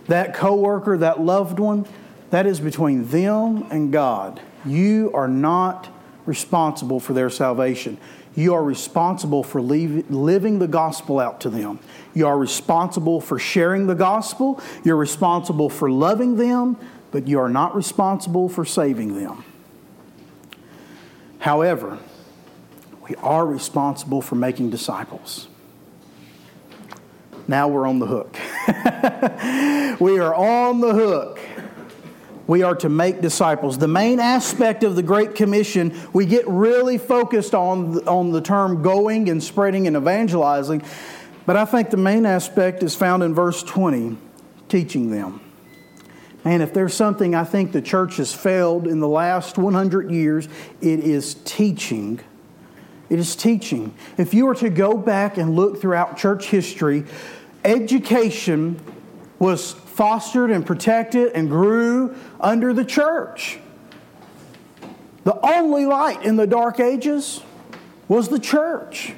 That 0.07 0.33
coworker, 0.33 0.97
that 0.97 1.21
loved 1.21 1.59
one, 1.59 1.85
that 2.29 2.45
is 2.45 2.59
between 2.59 3.07
them 3.07 3.67
and 3.69 3.91
God. 3.91 4.41
You 4.65 5.11
are 5.13 5.27
not 5.27 5.89
responsible 6.25 6.99
for 6.99 7.13
their 7.13 7.29
salvation. 7.29 7.97
You 8.37 8.53
are 8.53 8.63
responsible 8.63 9.43
for 9.43 9.61
leave, 9.61 10.09
living 10.09 10.59
the 10.59 10.67
gospel 10.67 11.19
out 11.19 11.41
to 11.41 11.49
them. 11.49 11.79
You 12.13 12.27
are 12.27 12.37
responsible 12.37 13.19
for 13.19 13.39
sharing 13.39 13.87
the 13.87 13.95
gospel. 13.95 14.61
You're 14.83 14.95
responsible 14.95 15.69
for 15.69 15.91
loving 15.91 16.37
them, 16.37 16.77
but 17.11 17.27
you 17.27 17.39
are 17.39 17.49
not 17.49 17.75
responsible 17.75 18.47
for 18.47 18.63
saving 18.63 19.19
them. 19.19 19.43
However, 21.39 21.97
we 23.09 23.15
are 23.15 23.45
responsible 23.45 24.21
for 24.21 24.35
making 24.35 24.69
disciples 24.69 25.47
now 27.47 27.67
we're 27.67 27.87
on 27.87 27.99
the 27.99 28.05
hook. 28.05 28.35
we 30.01 30.19
are 30.19 30.35
on 30.35 30.81
the 30.81 30.93
hook. 30.93 31.36
We 32.47 32.63
are 32.63 32.75
to 32.75 32.89
make 32.89 33.21
disciples. 33.21 33.77
The 33.77 33.89
main 33.89 34.19
aspect 34.19 34.83
of 34.83 34.95
the 34.95 35.03
Great 35.03 35.35
Commission, 35.35 35.93
we 36.13 36.25
get 36.25 36.47
really 36.47 36.97
focused 36.97 37.53
on, 37.53 38.07
on 38.07 38.31
the 38.31 38.41
term 38.41 38.81
going 38.81 39.29
and 39.29 39.43
spreading 39.43 39.85
and 39.85 39.97
evangelizing, 39.97 40.81
but 41.45 41.57
I 41.57 41.65
think 41.65 41.89
the 41.89 41.97
main 41.97 42.25
aspect 42.25 42.83
is 42.83 42.95
found 42.95 43.21
in 43.21 43.35
verse 43.35 43.61
20 43.63 44.17
teaching 44.69 45.11
them. 45.11 45.41
And 46.45 46.63
if 46.63 46.73
there's 46.73 46.93
something 46.93 47.35
I 47.35 47.43
think 47.43 47.73
the 47.73 47.81
church 47.81 48.17
has 48.17 48.33
failed 48.33 48.87
in 48.87 49.01
the 49.01 49.07
last 49.07 49.57
100 49.57 50.11
years, 50.11 50.47
it 50.81 50.99
is 50.99 51.35
teaching. 51.43 52.21
It 53.09 53.19
is 53.19 53.35
teaching. 53.35 53.93
If 54.17 54.33
you 54.33 54.45
were 54.45 54.55
to 54.55 54.69
go 54.69 54.95
back 54.97 55.37
and 55.37 55.55
look 55.55 55.81
throughout 55.81 56.17
church 56.17 56.45
history, 56.45 57.03
education 57.65 58.79
was 59.39 59.73
fostered 59.97 60.51
and 60.51 60.63
protected 60.63 61.31
and 61.33 61.49
grew 61.49 62.15
under 62.39 62.71
the 62.71 62.85
church. 62.85 63.57
The 65.23 65.35
only 65.43 65.87
light 65.87 66.23
in 66.23 66.35
the 66.35 66.45
dark 66.45 66.79
ages 66.79 67.41
was 68.07 68.29
the 68.29 68.37
church. 68.37 69.15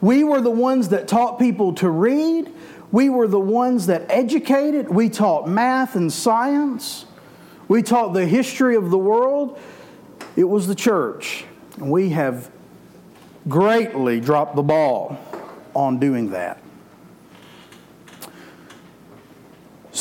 We 0.00 0.24
were 0.24 0.40
the 0.40 0.50
ones 0.50 0.88
that 0.88 1.06
taught 1.06 1.38
people 1.38 1.74
to 1.74 1.90
read. 1.90 2.50
We 2.92 3.10
were 3.10 3.28
the 3.28 3.38
ones 3.38 3.88
that 3.88 4.10
educated. 4.10 4.88
We 4.88 5.10
taught 5.10 5.50
math 5.50 5.96
and 5.96 6.10
science. 6.10 7.04
We 7.68 7.82
taught 7.82 8.14
the 8.14 8.26
history 8.26 8.74
of 8.74 8.90
the 8.90 8.98
world. 8.98 9.58
It 10.34 10.44
was 10.44 10.66
the 10.66 10.74
church. 10.74 11.44
And 11.76 11.90
we 11.90 12.08
have 12.10 12.50
greatly 13.48 14.18
dropped 14.18 14.56
the 14.56 14.62
ball 14.62 15.18
on 15.74 15.98
doing 15.98 16.30
that. 16.30 16.63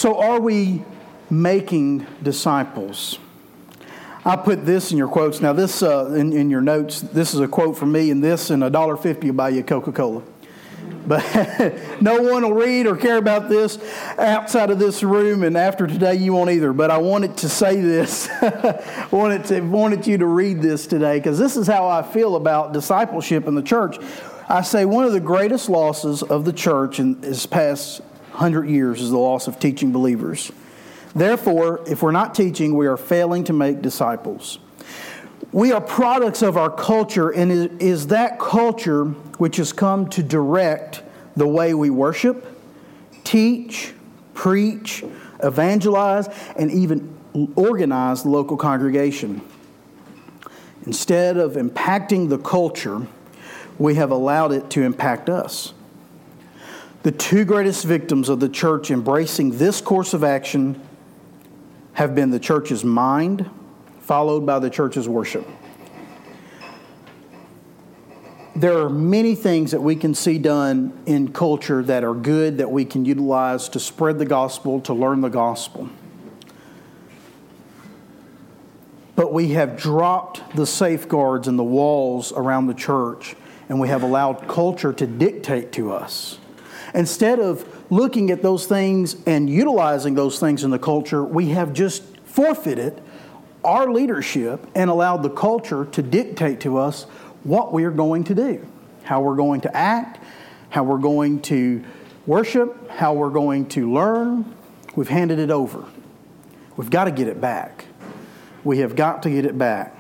So, 0.04 0.20
are 0.20 0.42
we 0.42 0.84
making 1.30 2.06
disciples? 2.22 3.20
I 4.26 4.36
put 4.36 4.66
this 4.66 4.92
in 4.92 4.98
your 4.98 5.08
quotes. 5.08 5.40
Now, 5.40 5.54
this 5.54 5.82
uh, 5.82 6.08
in, 6.08 6.34
in 6.34 6.50
your 6.50 6.60
notes, 6.60 7.00
this 7.00 7.34
is 7.34 7.40
a 7.40 7.48
quote 7.48 7.78
from 7.78 7.94
me, 7.94 8.12
and 8.12 8.22
this 8.22 8.50
and 8.50 8.66
a 8.66 8.70
dollar 8.70 8.98
fifty 8.98 9.28
will 9.28 9.38
buy 9.38 9.48
you 9.48 9.64
Coca 9.64 9.94
Cola. 9.94 10.22
But 11.08 11.24
no 12.02 12.22
one 12.22 12.44
will 12.44 12.54
read 12.54 12.86
or 12.86 12.98
care 12.98 13.16
about 13.16 13.48
this 13.48 13.80
outside 14.20 14.72
of 14.72 14.78
this 14.78 15.04
room, 15.04 15.42
and 15.42 15.56
after 15.56 15.88
today, 15.88 16.16
you 16.16 16.34
won't 16.34 16.50
either. 16.50 16.74
But 16.74 16.92
I 16.92 16.98
wanted 16.98 17.38
to 17.38 17.48
say 17.48 17.80
this. 17.80 18.28
wanted 19.10 19.46
to 19.46 19.62
wanted 19.62 20.06
you 20.06 20.18
to 20.18 20.26
read 20.26 20.62
this 20.62 20.86
today 20.86 21.20
because 21.20 21.40
this 21.40 21.56
is 21.56 21.66
how 21.66 21.88
I 21.88 22.04
feel 22.04 22.36
about 22.36 22.74
discipleship 22.74 23.48
in 23.48 23.56
the 23.56 23.64
church. 23.64 24.00
I 24.50 24.64
say 24.64 24.84
one 24.84 25.06
of 25.06 25.14
the 25.14 25.22
greatest 25.22 25.70
losses 25.70 26.24
of 26.24 26.44
the 26.44 26.52
church 26.52 27.00
in 27.00 27.22
this 27.22 27.46
past 27.46 28.02
hundred 28.34 28.70
years 28.70 29.02
is 29.02 29.12
the 29.12 29.18
loss 29.18 29.48
of 29.48 29.60
teaching 29.60 29.92
believers. 29.92 30.52
Therefore, 31.16 31.84
if 31.88 32.02
we're 32.02 32.12
not 32.12 32.34
teaching, 32.34 32.76
we 32.76 32.88
are 32.88 32.98
failing 32.98 33.44
to 33.46 33.54
make 33.54 33.82
disciples. 33.82 34.60
We 35.52 35.72
are 35.72 35.82
products 35.82 36.42
of 36.42 36.58
our 36.58 36.72
culture, 36.72 37.30
and 37.30 37.52
it 37.52 37.82
is 37.82 38.08
that 38.08 38.40
culture 38.40 39.06
which 39.38 39.58
has 39.58 39.72
come 39.72 40.10
to 40.10 40.24
direct 40.24 41.04
the 41.36 41.48
way 41.48 41.74
we 41.76 41.92
worship, 41.92 42.60
teach, 43.24 43.94
preach, 44.34 45.04
evangelize, 45.44 46.28
and 46.56 46.72
even 46.72 47.16
organize 47.56 48.24
the 48.24 48.30
local 48.30 48.58
congregation. 48.58 49.42
Instead 50.86 51.38
of 51.38 51.54
impacting 51.54 52.30
the 52.30 52.38
culture, 52.40 53.06
we 53.78 53.96
have 53.96 54.12
allowed 54.12 54.52
it 54.52 54.70
to 54.72 54.82
impact 54.82 55.30
us. 55.30 55.74
The 57.04 57.12
two 57.12 57.44
greatest 57.44 57.84
victims 57.84 58.30
of 58.30 58.40
the 58.40 58.48
church 58.48 58.90
embracing 58.90 59.58
this 59.58 59.82
course 59.82 60.14
of 60.14 60.24
action 60.24 60.82
have 61.94 62.16
been 62.16 62.32
the 62.32 62.40
church's 62.40 62.86
mind, 62.86 63.50
followed 64.00 64.46
by 64.46 64.60
the 64.60 64.70
church's 64.70 65.08
worship. 65.08 65.46
There 68.56 68.78
are 68.78 68.90
many 68.90 69.36
things 69.36 69.72
that 69.72 69.82
we 69.82 69.98
can 69.98 70.16
see 70.16 70.38
done 70.38 70.98
in 71.06 71.34
culture 71.34 71.84
that 71.84 72.06
are 72.06 72.14
good 72.14 72.60
that 72.60 72.72
we 72.72 72.86
can 72.86 73.04
utilize 73.04 73.68
to 73.70 73.82
spread 73.82 74.18
the 74.18 74.26
gospel, 74.26 74.80
to 74.82 74.94
learn 74.94 75.20
the 75.20 75.30
gospel. 75.30 75.90
But 79.18 79.34
we 79.34 79.50
have 79.50 79.76
dropped 79.76 80.56
the 80.56 80.66
safeguards 80.66 81.50
and 81.50 81.60
the 81.60 81.64
walls 81.64 82.32
around 82.32 82.68
the 82.68 82.74
church, 82.74 83.36
and 83.68 83.78
we 83.78 83.90
have 83.90 84.04
allowed 84.04 84.48
culture 84.48 84.94
to 84.94 85.06
dictate 85.06 85.74
to 85.74 85.92
us. 85.92 86.40
Instead 86.94 87.40
of 87.40 87.66
looking 87.92 88.30
at 88.30 88.42
those 88.42 88.68
things 88.68 89.16
and 89.26 89.50
utilizing 89.50 90.14
those 90.14 90.40
things 90.40 90.64
in 90.64 90.70
the 90.70 90.80
culture, 90.80 91.24
we 91.24 91.50
have 91.50 91.74
just 91.74 92.04
forfeited 92.26 93.02
our 93.64 93.92
leadership 93.92 94.66
and 94.76 94.90
allowed 94.90 95.24
the 95.24 95.30
culture 95.30 95.86
to 95.86 96.02
dictate 96.02 96.60
to 96.60 96.78
us 96.78 97.04
what 97.44 97.74
we 97.74 97.84
are 97.84 97.92
going 97.92 98.24
to 98.26 98.36
do, 98.36 98.66
how 99.04 99.22
we're 99.22 99.36
going 99.36 99.62
to 99.62 99.76
act, 99.76 100.20
how 100.70 100.84
we're 100.84 100.98
going 100.98 101.42
to 101.42 101.84
worship, 102.26 102.90
how 102.90 103.14
we're 103.14 103.30
going 103.30 103.66
to 103.68 103.92
learn. 103.92 104.56
We've 104.96 105.10
handed 105.10 105.40
it 105.40 105.50
over. 105.50 105.86
We've 106.78 106.90
got 106.90 107.06
to 107.06 107.12
get 107.12 107.28
it 107.28 107.42
back. 107.42 107.86
We 108.64 108.80
have 108.80 108.96
got 108.96 109.24
to 109.24 109.30
get 109.30 109.46
it 109.46 109.58
back. 109.58 109.98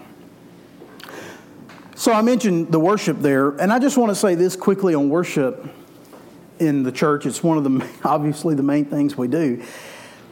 So 1.95 2.12
I 2.12 2.21
mentioned 2.21 2.71
the 2.71 2.79
worship 2.79 3.19
there, 3.19 3.49
and 3.49 3.71
I 3.71 3.79
just 3.79 3.97
want 3.97 4.10
to 4.10 4.15
say 4.15 4.36
this 4.36 4.56
quickly 4.56 4.95
on 4.95 5.10
worship 5.10 5.65
in 6.60 6.84
the 6.84 6.92
church. 6.92 7.26
It's 7.26 7.44
one 7.44 7.58
of 7.58 7.63
the 7.63 7.88
obviously 8.04 8.56
the 8.56 8.63
main 8.63 8.86
things 8.86 9.18
we 9.18 9.28
do. 9.28 9.63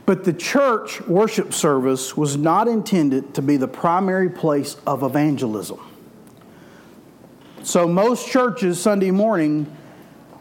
But 0.06 0.24
the 0.24 0.34
church 0.34 1.02
worship 1.02 1.54
service 1.54 2.18
was 2.18 2.36
not 2.36 2.68
intended 2.68 3.36
to 3.36 3.42
be 3.42 3.58
the 3.58 3.68
primary 3.68 4.30
place 4.30 4.76
of 4.86 5.04
evangelism. 5.04 5.80
So, 7.64 7.88
most 7.88 8.28
churches, 8.28 8.82
Sunday 8.82 9.12
morning, 9.12 9.74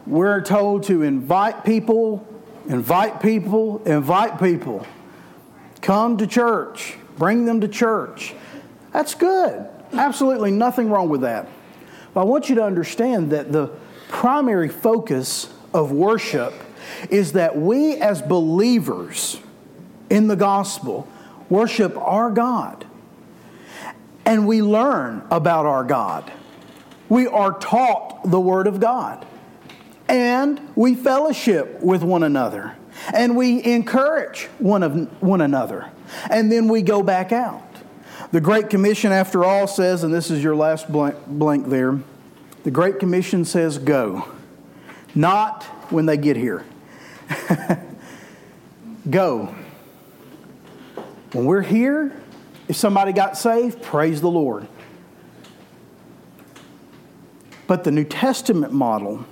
we're 0.06 0.40
told 0.40 0.84
to 0.84 1.02
invite 1.02 1.64
people, 1.64 2.26
invite 2.66 3.20
people, 3.20 3.82
invite 3.84 4.40
people. 4.40 4.86
Come 5.82 6.16
to 6.16 6.26
church, 6.26 6.96
bring 7.18 7.44
them 7.44 7.60
to 7.60 7.68
church. 7.68 8.34
That's 8.92 9.14
good. 9.14 9.68
Absolutely 9.92 10.50
nothing 10.50 10.90
wrong 10.90 11.08
with 11.10 11.20
that. 11.20 11.46
But 12.14 12.22
I 12.22 12.24
want 12.24 12.48
you 12.48 12.54
to 12.56 12.64
understand 12.64 13.30
that 13.32 13.52
the 13.52 13.70
primary 14.08 14.68
focus 14.68 15.52
of 15.72 15.92
worship 15.92 16.54
is 17.08 17.32
that 17.32 17.56
we 17.56 17.96
as 17.96 18.22
believers 18.22 19.40
in 20.08 20.26
the 20.26 20.36
gospel 20.36 21.08
worship 21.48 21.96
our 21.96 22.30
God. 22.30 22.86
And 24.24 24.46
we 24.46 24.62
learn 24.62 25.26
about 25.30 25.66
our 25.66 25.84
God. 25.84 26.30
We 27.08 27.26
are 27.26 27.58
taught 27.58 28.30
the 28.30 28.40
Word 28.40 28.66
of 28.66 28.80
God. 28.80 29.26
And 30.08 30.60
we 30.74 30.94
fellowship 30.94 31.80
with 31.80 32.02
one 32.02 32.22
another. 32.22 32.76
And 33.12 33.36
we 33.36 33.64
encourage 33.64 34.46
one, 34.58 34.82
of, 34.82 35.22
one 35.22 35.40
another. 35.40 35.90
And 36.28 36.50
then 36.50 36.68
we 36.68 36.82
go 36.82 37.02
back 37.02 37.32
out. 37.32 37.62
The 38.32 38.40
Great 38.40 38.70
Commission, 38.70 39.10
after 39.10 39.44
all, 39.44 39.66
says, 39.66 40.04
and 40.04 40.12
this 40.12 40.30
is 40.30 40.42
your 40.42 40.54
last 40.54 40.90
blank, 40.90 41.16
blank 41.26 41.68
there 41.68 41.98
the 42.62 42.70
Great 42.70 42.98
Commission 42.98 43.44
says, 43.44 43.78
go. 43.78 44.28
Not 45.14 45.64
when 45.90 46.06
they 46.06 46.16
get 46.16 46.36
here. 46.36 46.64
go. 49.10 49.54
When 51.32 51.44
we're 51.44 51.62
here, 51.62 52.16
if 52.68 52.76
somebody 52.76 53.12
got 53.12 53.36
saved, 53.36 53.82
praise 53.82 54.20
the 54.20 54.30
Lord. 54.30 54.66
But 57.66 57.84
the 57.84 57.90
New 57.92 58.04
Testament 58.04 58.72
model, 58.72 59.24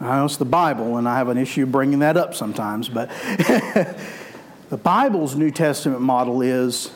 I 0.00 0.16
know 0.16 0.24
it's 0.24 0.36
the 0.36 0.44
Bible, 0.44 0.96
and 0.96 1.08
I 1.08 1.16
have 1.18 1.28
an 1.28 1.38
issue 1.38 1.64
bringing 1.64 2.00
that 2.00 2.16
up 2.16 2.34
sometimes, 2.34 2.88
but 2.88 3.08
the 4.68 4.76
Bible's 4.82 5.36
New 5.36 5.50
Testament 5.50 6.00
model 6.00 6.42
is 6.42 6.90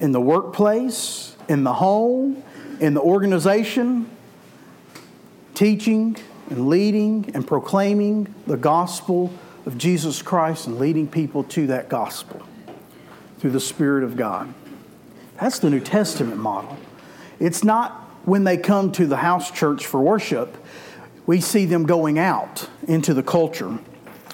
in 0.00 0.12
the 0.12 0.20
workplace, 0.20 1.36
in 1.48 1.64
the 1.64 1.74
home, 1.74 2.42
in 2.80 2.94
the 2.94 3.00
organization, 3.00 4.10
teaching 5.58 6.16
and 6.50 6.68
leading 6.68 7.28
and 7.34 7.44
proclaiming 7.44 8.32
the 8.46 8.56
gospel 8.56 9.28
of 9.66 9.76
Jesus 9.76 10.22
Christ 10.22 10.68
and 10.68 10.78
leading 10.78 11.08
people 11.08 11.42
to 11.44 11.66
that 11.66 11.88
gospel 11.88 12.40
through 13.40 13.50
the 13.50 13.58
Spirit 13.58 14.04
of 14.04 14.16
God. 14.16 14.54
That's 15.40 15.58
the 15.58 15.68
New 15.68 15.80
Testament 15.80 16.36
model. 16.36 16.76
It's 17.40 17.64
not 17.64 17.90
when 18.24 18.44
they 18.44 18.56
come 18.56 18.92
to 18.92 19.06
the 19.08 19.16
house 19.16 19.50
church 19.50 19.84
for 19.84 20.00
worship, 20.00 20.56
we 21.26 21.40
see 21.40 21.64
them 21.64 21.86
going 21.86 22.20
out 22.20 22.70
into 22.86 23.12
the 23.12 23.24
culture, 23.24 23.80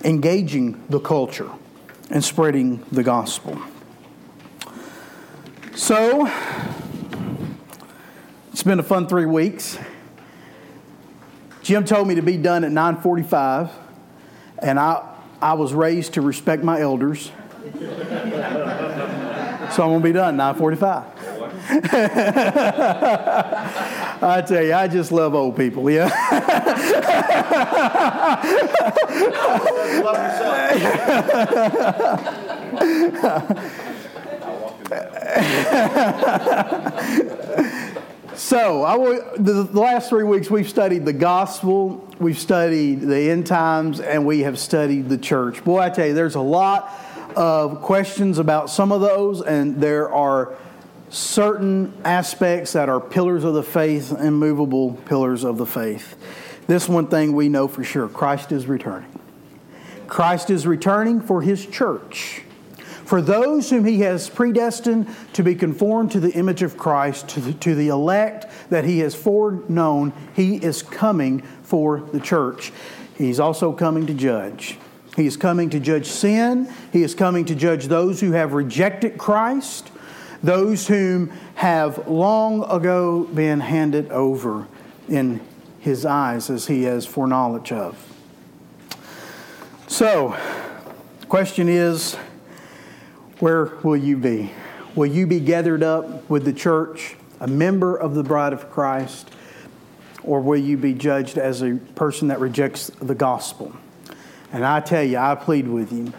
engaging 0.05 0.85
the 0.91 1.01
culture, 1.01 1.49
and 2.11 2.23
spreading 2.23 2.85
the 2.93 3.03
gospel. 3.03 3.59
So, 5.75 6.31
it's 8.53 8.63
been 8.63 8.79
a 8.79 8.83
fun 8.83 9.07
three 9.07 9.25
weeks. 9.25 9.79
Jim 11.65 11.83
told 11.83 12.07
me 12.07 12.15
to 12.17 12.23
be 12.23 12.37
done 12.37 12.63
at 12.63 12.71
9:45, 12.71 13.71
and 14.59 14.79
I 14.79 15.03
I 15.41 15.55
was 15.55 15.73
raised 15.73 16.13
to 16.15 16.21
respect 16.21 16.63
my 16.63 16.79
elders. 16.79 17.33
so 19.73 19.83
I'm 19.83 19.89
going 19.89 20.03
to 20.03 20.05
be 20.05 20.13
done 20.13 20.37
9:45. 20.37 21.05
I 24.23 24.43
tell 24.47 24.63
you, 24.63 24.75
I 24.75 24.89
just 24.89 25.11
love 25.11 25.35
old 25.35 25.57
people. 25.57 25.91
Yeah. 25.91 26.11
So, 38.37 38.83
I, 38.83 38.97
the, 39.37 39.63
the 39.63 39.81
last 39.81 40.09
three 40.09 40.25
weeks 40.25 40.51
we've 40.51 40.69
studied 40.69 41.05
the 41.05 41.13
gospel, 41.13 42.09
we've 42.19 42.39
studied 42.39 43.01
the 43.03 43.31
end 43.31 43.47
times, 43.47 44.01
and 44.01 44.27
we 44.27 44.41
have 44.41 44.59
studied 44.59 45.09
the 45.09 45.19
church. 45.19 45.65
Boy, 45.65 45.79
I 45.79 45.91
tell 45.91 46.07
you, 46.07 46.15
there's 46.15 46.35
a 46.35 46.41
lot 46.41 46.91
of 47.37 47.81
questions 47.81 48.39
about 48.39 48.71
some 48.71 48.91
of 48.91 49.01
those, 49.01 49.41
and 49.41 49.81
there 49.81 50.13
are 50.13 50.55
certain 51.11 51.93
aspects 52.05 52.73
that 52.73 52.89
are 52.89 53.01
pillars 53.01 53.45
of 53.45 53.55
the 53.55 53.63
faith, 53.63 54.11
immovable 54.11 54.95
pillars 55.07 55.45
of 55.45 55.57
the 55.57 55.67
faith. 55.67 56.17
This 56.67 56.89
one 56.89 57.07
thing 57.07 57.35
we 57.35 57.49
know 57.49 57.69
for 57.69 57.85
sure 57.85 58.09
Christ 58.09 58.51
is 58.51 58.67
returning. 58.67 59.11
Christ 60.09 60.51
is 60.51 60.67
returning 60.67 61.21
for 61.21 61.43
his 61.43 61.65
church. 61.67 62.43
For 63.05 63.21
those 63.21 63.71
whom 63.71 63.85
he 63.85 64.01
has 64.01 64.31
predestined 64.31 65.15
to 65.35 65.43
be 65.43 65.55
conformed 65.55 66.13
to 66.13 66.21
the 66.21 66.33
image 66.33 66.63
of 66.63 66.79
Christ, 66.79 67.29
to 67.31 67.41
the, 67.41 67.53
to 67.55 67.75
the 67.75 67.89
elect 67.89 68.47
that 68.71 68.85
he 68.85 69.01
has 69.01 69.15
foreknown, 69.15 70.13
he 70.35 70.57
is 70.57 70.83
coming 70.83 71.43
for 71.63 72.01
the 72.01 72.21
church. 72.21 72.73
He's 73.17 73.39
also 73.39 73.73
coming 73.73 74.07
to 74.07 74.15
judge. 74.15 74.79
He 75.17 75.27
is 75.27 75.37
coming 75.37 75.71
to 75.71 75.81
judge 75.81 76.07
sin. 76.07 76.69
He 76.93 77.03
is 77.03 77.15
coming 77.15 77.45
to 77.45 77.55
judge 77.55 77.87
those 77.87 78.21
who 78.21 78.33
have 78.33 78.53
rejected 78.53 79.19
Christ, 79.19 79.91
those 80.43 80.89
whom 80.89 81.31
have 81.57 82.09
long 82.09 82.65
ago 82.65 83.25
been 83.25 83.61
handed 83.61 84.11
over 84.11 84.67
in 85.09 85.41
his 85.79 86.07
eyes 86.07 86.49
as 86.49 86.67
he 86.67 86.85
has 86.85 87.07
foreknowledge 87.07 87.71
of. 87.71 87.97
So, 89.87 90.37
the 91.21 91.27
question 91.27 91.69
is 91.69 92.17
where 93.45 93.67
will 93.83 93.95
you 93.95 94.17
be? 94.17 94.51
Will 94.95 95.05
you 95.05 95.27
be 95.27 95.39
gathered 95.39 95.83
up 95.83 96.31
with 96.31 96.47
the 96.47 96.53
church, 96.55 97.15
a 97.41 97.47
member 97.47 97.95
of 97.95 98.15
the 98.15 98.23
bride 98.23 98.55
of 98.55 98.71
Christ, 98.71 99.31
or 100.23 100.41
will 100.41 100.57
you 100.57 100.79
be 100.79 100.95
judged 100.95 101.37
as 101.37 101.61
a 101.61 101.75
person 101.95 102.29
that 102.29 102.41
rejects 102.41 102.87
the 103.03 103.15
gospel? 103.15 103.77
And 104.51 104.65
I 104.65 104.81
tell 104.81 105.03
you, 105.03 105.19
I 105.19 105.35
plead 105.35 105.69
with 105.69 105.93
you. 105.93 106.15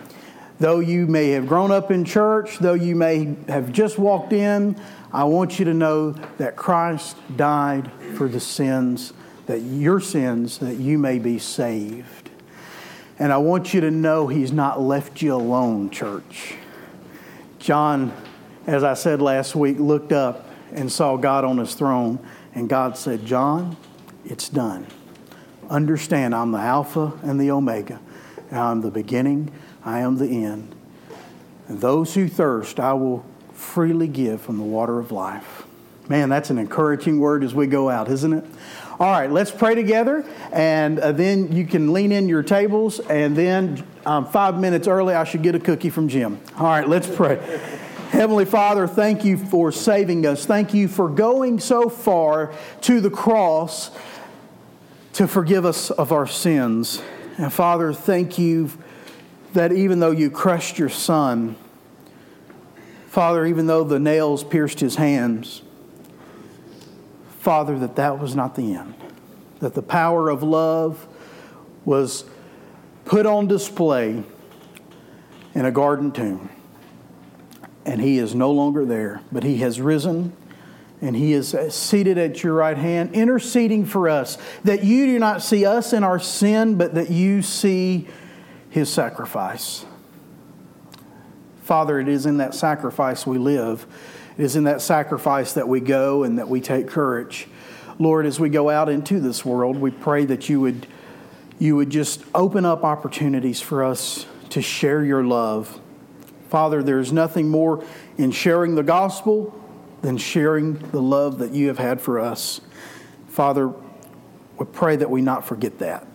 Though 0.60 0.82
you 0.82 1.08
may 1.08 1.30
have 1.32 1.48
grown 1.48 1.72
up 1.72 1.90
in 1.90 2.06
church, 2.06 2.60
though 2.60 2.76
you 2.76 2.96
may 2.96 3.36
have 3.48 3.72
just 3.72 3.98
walked 3.98 4.32
in, 4.32 4.80
I 5.12 5.24
want 5.24 5.58
you 5.58 5.66
to 5.66 5.74
know 5.74 6.12
that 6.38 6.56
Christ 6.56 7.18
died 7.36 7.92
for 8.14 8.28
the 8.28 8.40
sins, 8.40 9.14
that 9.48 9.62
your 9.62 10.00
sins, 10.00 10.60
that 10.60 10.76
you 10.76 11.00
may 11.00 11.18
be 11.18 11.40
saved. 11.40 12.30
And 13.18 13.34
I 13.34 13.38
want 13.38 13.74
you 13.74 13.82
to 13.82 13.90
know 13.90 14.28
He's 14.28 14.52
not 14.52 14.80
left 14.80 15.24
you 15.24 15.34
alone, 15.34 15.90
church. 15.90 16.58
John, 17.66 18.14
as 18.68 18.84
I 18.84 18.94
said 18.94 19.24
last 19.24 19.56
week, 19.56 19.80
looked 19.80 20.12
up 20.12 20.48
and 20.72 20.92
saw 20.92 21.18
God 21.18 21.44
on 21.44 21.58
his 21.58 21.74
throne, 21.74 22.20
and 22.54 22.70
God 22.70 22.96
said, 22.96 23.26
John, 23.26 23.76
it's 24.24 24.50
done. 24.50 24.86
Understand, 25.68 26.36
I'm 26.36 26.52
the 26.52 26.60
Alpha 26.60 27.14
and 27.24 27.42
the 27.42 27.50
Omega. 27.50 28.00
I'm 28.52 28.82
the 28.82 28.92
beginning, 28.92 29.52
I 29.84 30.02
am 30.02 30.18
the 30.18 30.28
end. 30.28 30.76
And 31.68 31.82
those 31.82 32.14
who 32.14 32.30
thirst, 32.30 32.80
I 32.80 32.94
will 32.94 33.26
freely 33.52 34.10
give 34.10 34.42
from 34.42 34.60
the 34.60 34.64
water 34.64 35.00
of 35.00 35.12
life. 35.12 35.64
Man, 36.08 36.30
that's 36.30 36.52
an 36.52 36.60
encouraging 36.60 37.20
word 37.20 37.44
as 37.44 37.56
we 37.56 37.66
go 37.66 37.90
out, 37.90 38.12
isn't 38.12 38.32
it? 38.32 38.46
All 39.00 39.10
right, 39.10 39.32
let's 39.32 39.50
pray 39.50 39.74
together, 39.74 40.24
and 40.52 41.00
uh, 41.00 41.14
then 41.14 41.52
you 41.52 41.66
can 41.66 41.94
lean 41.94 42.12
in 42.12 42.30
your 42.30 42.44
tables, 42.44 43.00
and 43.00 43.36
then 43.36 43.84
um, 44.06 44.26
five 44.26 44.60
minutes 44.60 44.88
early, 44.88 45.16
I 45.16 45.24
should 45.24 45.42
get 45.42 45.56
a 45.56 45.60
cookie 45.60 45.90
from 45.90 46.08
Jim. 46.08 46.40
All 46.58 46.66
right, 46.66 46.88
let's 46.88 47.08
pray. 47.08 47.38
Heavenly 48.12 48.46
Father, 48.46 48.88
thank 48.88 49.26
you 49.26 49.38
for 49.38 49.72
saving 49.72 50.26
us. 50.26 50.46
Thank 50.46 50.74
you 50.74 50.88
for 50.88 51.10
going 51.10 51.60
so 51.60 51.90
far 51.90 52.54
to 52.82 53.02
the 53.02 53.10
cross 53.10 53.92
to 55.14 55.28
forgive 55.28 55.66
us 55.66 55.92
of 55.92 56.12
our 56.12 56.28
sins. 56.28 57.02
And 57.38 57.52
Father, 57.52 57.94
thank 57.94 58.38
you 58.38 58.72
that 59.54 59.72
even 59.72 60.00
though 60.00 60.12
you 60.12 60.30
crushed 60.30 60.78
your 60.78 60.90
son, 60.90 61.56
Father, 63.08 63.46
even 63.46 63.68
though 63.68 63.84
the 63.84 64.00
nails 64.00 64.44
pierced 64.44 64.82
his 64.82 64.96
hands, 64.96 65.62
Father, 67.40 67.80
that 67.80 67.96
that 67.96 68.20
was 68.20 68.36
not 68.36 68.56
the 68.56 68.76
end. 68.76 68.94
That 69.60 69.74
the 69.74 69.82
power 69.82 70.30
of 70.30 70.44
love 70.44 71.08
was 71.86 72.26
put 73.06 73.26
on 73.26 73.48
display 73.48 74.24
in 75.54 75.66
a 75.66 75.72
garden 75.72 76.12
tomb. 76.12 76.50
And 77.86 78.02
he 78.02 78.18
is 78.18 78.34
no 78.36 78.52
longer 78.52 78.84
there, 78.84 79.22
but 79.32 79.44
he 79.44 79.58
has 79.58 79.80
risen 79.80 80.36
and 81.02 81.16
he 81.16 81.34
is 81.34 81.56
seated 81.70 82.18
at 82.18 82.42
your 82.42 82.54
right 82.54 82.78
hand, 82.78 83.14
interceding 83.14 83.86
for 83.86 84.10
us, 84.10 84.38
that 84.64 84.84
you 84.84 85.06
do 85.06 85.20
not 85.20 85.42
see 85.42 85.66
us 85.66 85.94
in 85.94 86.04
our 86.04 86.20
sin, 86.20 86.76
but 86.78 86.96
that 86.96 87.12
you 87.12 87.42
see 87.42 88.08
his 88.70 88.92
sacrifice. 88.92 89.86
Father, 91.62 92.00
it 92.00 92.08
is 92.08 92.26
in 92.26 92.38
that 92.38 92.56
sacrifice 92.56 93.28
we 93.28 93.38
live. 93.38 93.86
It 94.38 94.44
is 94.44 94.56
in 94.56 94.64
that 94.64 94.82
sacrifice 94.82 95.54
that 95.54 95.68
we 95.68 95.80
go 95.80 96.24
and 96.24 96.40
that 96.40 96.48
we 96.48 96.62
take 96.62 96.88
courage. 96.88 97.48
Lord, 98.00 98.26
as 98.26 98.40
we 98.40 98.50
go 98.50 98.70
out 98.70 98.90
into 98.90 99.20
this 99.20 99.46
world, 99.46 99.78
we 99.78 99.92
pray 99.92 100.26
that 100.26 100.50
you 100.50 100.62
would, 100.62 100.88
you 101.60 101.76
would 101.76 101.90
just 101.90 102.24
open 102.34 102.66
up 102.66 102.84
opportunities 102.84 103.62
for 103.62 103.84
us 103.84 104.26
to 104.50 104.62
share 104.62 105.04
your 105.04 105.24
love. 105.24 105.80
Father, 106.50 106.84
there's 106.84 107.12
nothing 107.12 107.50
more 107.50 107.84
in 108.18 108.32
sharing 108.32 108.76
the 108.76 108.84
gospel 108.84 109.54
than 110.02 110.18
sharing 110.18 110.78
the 110.92 111.02
love 111.02 111.40
that 111.40 111.52
you 111.52 111.68
have 111.68 111.80
had 111.80 112.00
for 112.00 112.20
us. 112.20 112.62
Father, 113.28 113.70
we 114.58 114.66
pray 114.66 114.96
that 114.96 115.10
we 115.10 115.22
not 115.22 115.46
forget 115.46 115.80
that. 115.80 116.08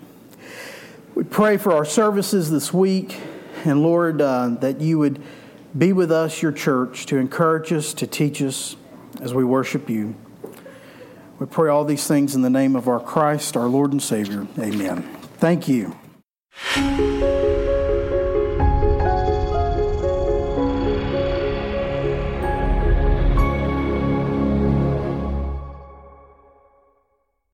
We 1.15 1.25
pray 1.25 1.57
for 1.57 1.73
our 1.73 1.85
services 1.85 2.51
this 2.51 2.73
week, 2.73 3.19
and 3.65 3.83
Lord, 3.83 4.23
uh, 4.23 4.49
that 4.61 4.81
you 4.81 4.99
would 4.99 5.21
be 5.77 5.93
with 5.93 6.11
us, 6.11 6.41
your 6.41 6.53
church, 6.53 7.07
to 7.07 7.17
encourage 7.17 7.73
us, 7.73 7.93
to 7.95 8.07
teach 8.07 8.41
us 8.41 8.77
as 9.21 9.35
we 9.35 9.45
worship 9.45 9.91
you. 9.91 10.15
We 11.39 11.47
pray 11.47 11.71
all 11.71 11.85
these 11.85 12.07
things 12.07 12.35
in 12.35 12.43
the 12.43 12.51
name 12.51 12.77
of 12.77 12.89
our 12.89 13.01
Christ, 13.01 13.57
our 13.57 13.67
Lord 13.67 13.93
and 13.93 14.03
Savior. 14.03 14.47
Amen. 14.59 15.20
Thank 15.41 15.69
you. 15.69 15.97